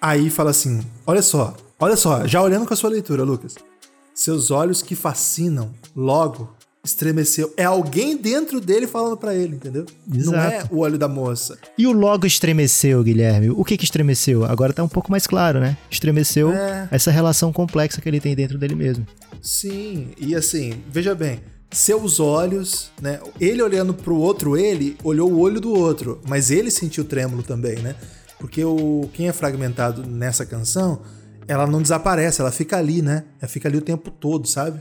Aí 0.00 0.30
fala 0.30 0.50
assim: 0.50 0.80
olha 1.06 1.22
só, 1.22 1.54
olha 1.80 1.96
só, 1.96 2.26
já 2.26 2.42
olhando 2.42 2.66
com 2.66 2.74
a 2.74 2.76
sua 2.76 2.90
leitura, 2.90 3.22
Lucas. 3.24 3.54
Seus 4.14 4.50
olhos 4.50 4.82
que 4.82 4.94
fascinam, 4.94 5.70
logo 5.96 6.54
estremeceu. 6.84 7.52
É 7.56 7.64
alguém 7.64 8.16
dentro 8.16 8.60
dele 8.60 8.86
falando 8.86 9.16
para 9.16 9.34
ele, 9.34 9.56
entendeu? 9.56 9.84
Não 10.06 10.34
é 10.34 10.56
Exato. 10.58 10.74
o 10.74 10.78
olho 10.78 10.98
da 10.98 11.08
moça. 11.08 11.58
E 11.76 11.86
o 11.86 11.92
logo 11.92 12.26
estremeceu, 12.26 13.02
Guilherme. 13.02 13.50
O 13.50 13.64
que 13.64 13.76
que 13.76 13.84
estremeceu? 13.84 14.44
Agora 14.44 14.72
tá 14.72 14.82
um 14.82 14.88
pouco 14.88 15.10
mais 15.10 15.26
claro, 15.26 15.60
né? 15.60 15.76
Estremeceu 15.90 16.50
É. 16.52 16.88
essa 16.90 17.10
relação 17.10 17.52
complexa 17.52 18.00
que 18.00 18.08
ele 18.08 18.20
tem 18.20 18.34
dentro 18.34 18.56
dele 18.58 18.74
mesmo. 18.74 19.06
Sim, 19.42 20.08
e 20.18 20.34
assim, 20.34 20.82
veja 20.90 21.14
bem, 21.14 21.40
seus 21.70 22.18
olhos, 22.18 22.90
né? 23.00 23.20
Ele 23.38 23.62
olhando 23.62 23.92
pro 23.94 24.16
outro 24.16 24.56
ele, 24.56 24.96
olhou 25.04 25.30
o 25.30 25.38
olho 25.38 25.60
do 25.60 25.72
outro, 25.72 26.20
mas 26.26 26.50
ele 26.50 26.70
sentiu 26.70 27.04
trêmulo 27.04 27.42
também, 27.42 27.78
né? 27.78 27.94
Porque 28.38 28.64
o 28.64 29.08
quem 29.12 29.28
é 29.28 29.32
fragmentado 29.32 30.02
nessa 30.06 30.46
canção, 30.46 31.00
ela 31.50 31.66
não 31.66 31.82
desaparece, 31.82 32.40
ela 32.40 32.52
fica 32.52 32.76
ali, 32.76 33.02
né? 33.02 33.24
Ela 33.40 33.48
fica 33.48 33.68
ali 33.68 33.76
o 33.76 33.82
tempo 33.82 34.10
todo, 34.10 34.46
sabe? 34.46 34.80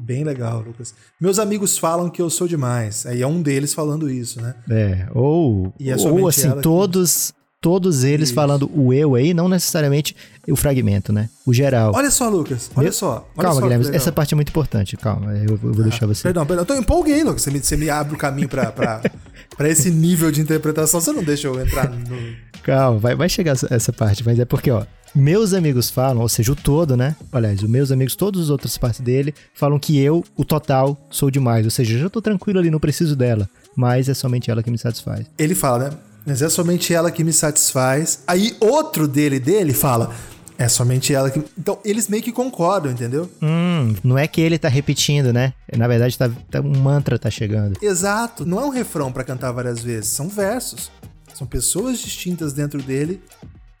Bem 0.00 0.24
legal, 0.24 0.60
Lucas. 0.66 0.94
Meus 1.20 1.38
amigos 1.38 1.78
falam 1.78 2.10
que 2.10 2.20
eu 2.20 2.28
sou 2.28 2.48
demais. 2.48 3.06
Aí 3.06 3.22
é 3.22 3.26
um 3.26 3.40
deles 3.40 3.72
falando 3.72 4.10
isso, 4.10 4.40
né? 4.40 4.54
É, 4.68 5.06
ou, 5.14 5.72
é 5.80 5.94
ou 5.96 6.26
assim, 6.26 6.46
ela 6.46 6.56
que- 6.56 6.62
todos, 6.62 7.32
todos 7.60 8.02
eles 8.02 8.30
Isso. 8.30 8.34
falando 8.34 8.68
o 8.74 8.92
eu 8.92 9.14
aí, 9.14 9.32
não 9.32 9.48
necessariamente 9.48 10.16
o 10.48 10.56
fragmento, 10.56 11.12
né? 11.12 11.28
O 11.46 11.52
geral. 11.54 11.92
Olha 11.94 12.10
só, 12.10 12.28
Lucas. 12.28 12.68
Olha 12.74 12.84
Meu- 12.86 12.92
só. 12.92 13.28
Olha 13.36 13.46
Calma, 13.46 13.54
só 13.54 13.60
Guilherme, 13.60 13.96
essa 13.96 14.10
parte 14.10 14.34
é 14.34 14.36
muito 14.36 14.48
importante. 14.48 14.96
Calma, 14.96 15.32
eu, 15.36 15.50
eu 15.50 15.56
vou 15.56 15.84
deixar 15.84 16.06
você. 16.06 16.24
Perdão, 16.24 16.44
perdão. 16.44 16.62
Eu 16.62 16.66
tô 16.66 16.74
empolguei, 16.74 17.22
Lucas. 17.22 17.42
Você 17.42 17.50
me, 17.52 17.60
você 17.62 17.76
me 17.76 17.88
abre 17.88 18.14
o 18.14 18.18
caminho 18.18 18.48
pra, 18.48 18.72
pra, 18.72 19.00
pra 19.56 19.68
esse 19.68 19.90
nível 19.90 20.30
de 20.30 20.40
interpretação. 20.40 21.00
Você 21.00 21.12
não 21.12 21.22
deixa 21.22 21.48
eu 21.48 21.60
entrar 21.60 21.90
no. 21.90 22.36
Calma, 22.62 22.98
vai, 22.98 23.14
vai 23.14 23.28
chegar 23.28 23.52
essa- 23.52 23.68
essa 23.70 23.92
parte, 23.92 24.24
mas 24.24 24.38
é 24.38 24.44
porque, 24.44 24.70
ó, 24.70 24.84
meus 25.14 25.52
amigos 25.52 25.90
falam, 25.90 26.22
ou 26.22 26.28
seja, 26.28 26.52
o 26.52 26.56
todo, 26.56 26.96
né? 26.96 27.16
Aliás, 27.32 27.62
os 27.62 27.68
meus 27.68 27.90
amigos, 27.90 28.14
todas 28.16 28.42
as 28.42 28.50
outras 28.50 28.78
partes 28.78 29.00
dele, 29.00 29.34
falam 29.54 29.78
que 29.78 29.98
eu, 29.98 30.24
o 30.36 30.44
total, 30.44 30.96
sou 31.10 31.30
demais. 31.30 31.64
Ou 31.64 31.70
seja, 31.70 31.94
eu 31.94 32.00
já 32.00 32.08
tô 32.08 32.22
tranquilo 32.22 32.58
ali, 32.60 32.70
não 32.70 32.78
preciso 32.80 33.14
dela. 33.16 33.48
Mas 33.76 34.08
é 34.08 34.14
somente 34.14 34.50
ela 34.50 34.62
que 34.62 34.70
me 34.70 34.78
satisfaz. 34.78 35.26
Ele 35.38 35.54
fala, 35.54 35.90
né? 35.90 35.96
Mas 36.24 36.40
é 36.40 36.48
somente 36.48 36.94
ela 36.94 37.10
que 37.10 37.24
me 37.24 37.32
satisfaz. 37.32 38.20
Aí 38.28 38.56
outro 38.60 39.08
dele 39.08 39.40
dele 39.40 39.72
fala. 39.74 40.14
É 40.58 40.68
somente 40.68 41.12
ela 41.14 41.30
que. 41.30 41.42
Então, 41.58 41.78
eles 41.84 42.08
meio 42.08 42.22
que 42.22 42.30
concordam, 42.30 42.92
entendeu? 42.92 43.28
Hum, 43.42 43.94
não 44.04 44.16
é 44.18 44.26
que 44.28 44.40
ele 44.40 44.58
tá 44.58 44.68
repetindo, 44.68 45.32
né? 45.32 45.52
Na 45.76 45.88
verdade, 45.88 46.16
tá, 46.16 46.30
tá- 46.50 46.60
um 46.60 46.78
mantra 46.78 47.18
tá 47.18 47.30
chegando. 47.30 47.76
Exato. 47.82 48.44
Não 48.46 48.60
é 48.60 48.64
um 48.64 48.68
refrão 48.70 49.10
pra 49.10 49.24
cantar 49.24 49.50
várias 49.52 49.82
vezes. 49.82 50.10
São 50.10 50.28
versos. 50.28 50.90
São 51.34 51.46
pessoas 51.46 51.98
distintas 51.98 52.52
dentro 52.52 52.80
dele 52.82 53.20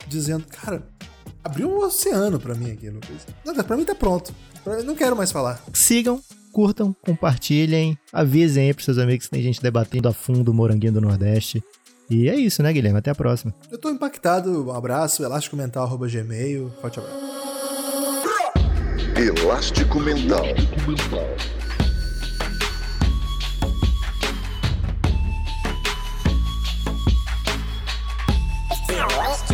dizendo, 0.08 0.44
cara, 0.50 0.82
abriu 1.44 1.68
um 1.70 1.78
oceano 1.84 2.40
pra 2.40 2.54
mim 2.54 2.70
aqui, 2.72 2.88
Lucas. 2.90 3.26
Não, 3.44 3.54
pra 3.54 3.76
mim 3.76 3.84
tá 3.84 3.94
pronto. 3.94 4.34
Pra- 4.64 4.74
Eu 4.74 4.84
não 4.84 4.94
quero 4.96 5.14
mais 5.14 5.30
falar. 5.30 5.62
Sigam, 5.74 6.20
curtam, 6.52 6.96
compartilhem, 7.02 7.96
avisem 8.12 8.66
aí 8.68 8.74
pros 8.74 8.84
seus 8.86 8.98
amigos 8.98 9.26
que 9.26 9.30
tem 9.32 9.42
gente 9.42 9.62
debatendo 9.62 10.08
a 10.08 10.12
fundo 10.12 10.50
o 10.50 10.54
moranguinho 10.54 10.92
do 10.94 11.00
Nordeste. 11.00 11.62
E 12.10 12.28
é 12.28 12.36
isso, 12.36 12.62
né, 12.62 12.72
Guilherme? 12.72 12.98
Até 12.98 13.10
a 13.10 13.14
próxima. 13.14 13.54
Eu 13.70 13.78
tô 13.78 13.90
impactado. 13.90 14.68
Um 14.68 14.72
abraço, 14.74 15.22
elásticomental.gmail. 15.24 16.70
Forte 16.80 16.98
abraço. 17.00 17.32
Elástico 19.16 20.00
Mental. 20.00 20.44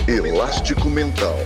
Elástico 0.07 0.89
Mental. 0.89 1.37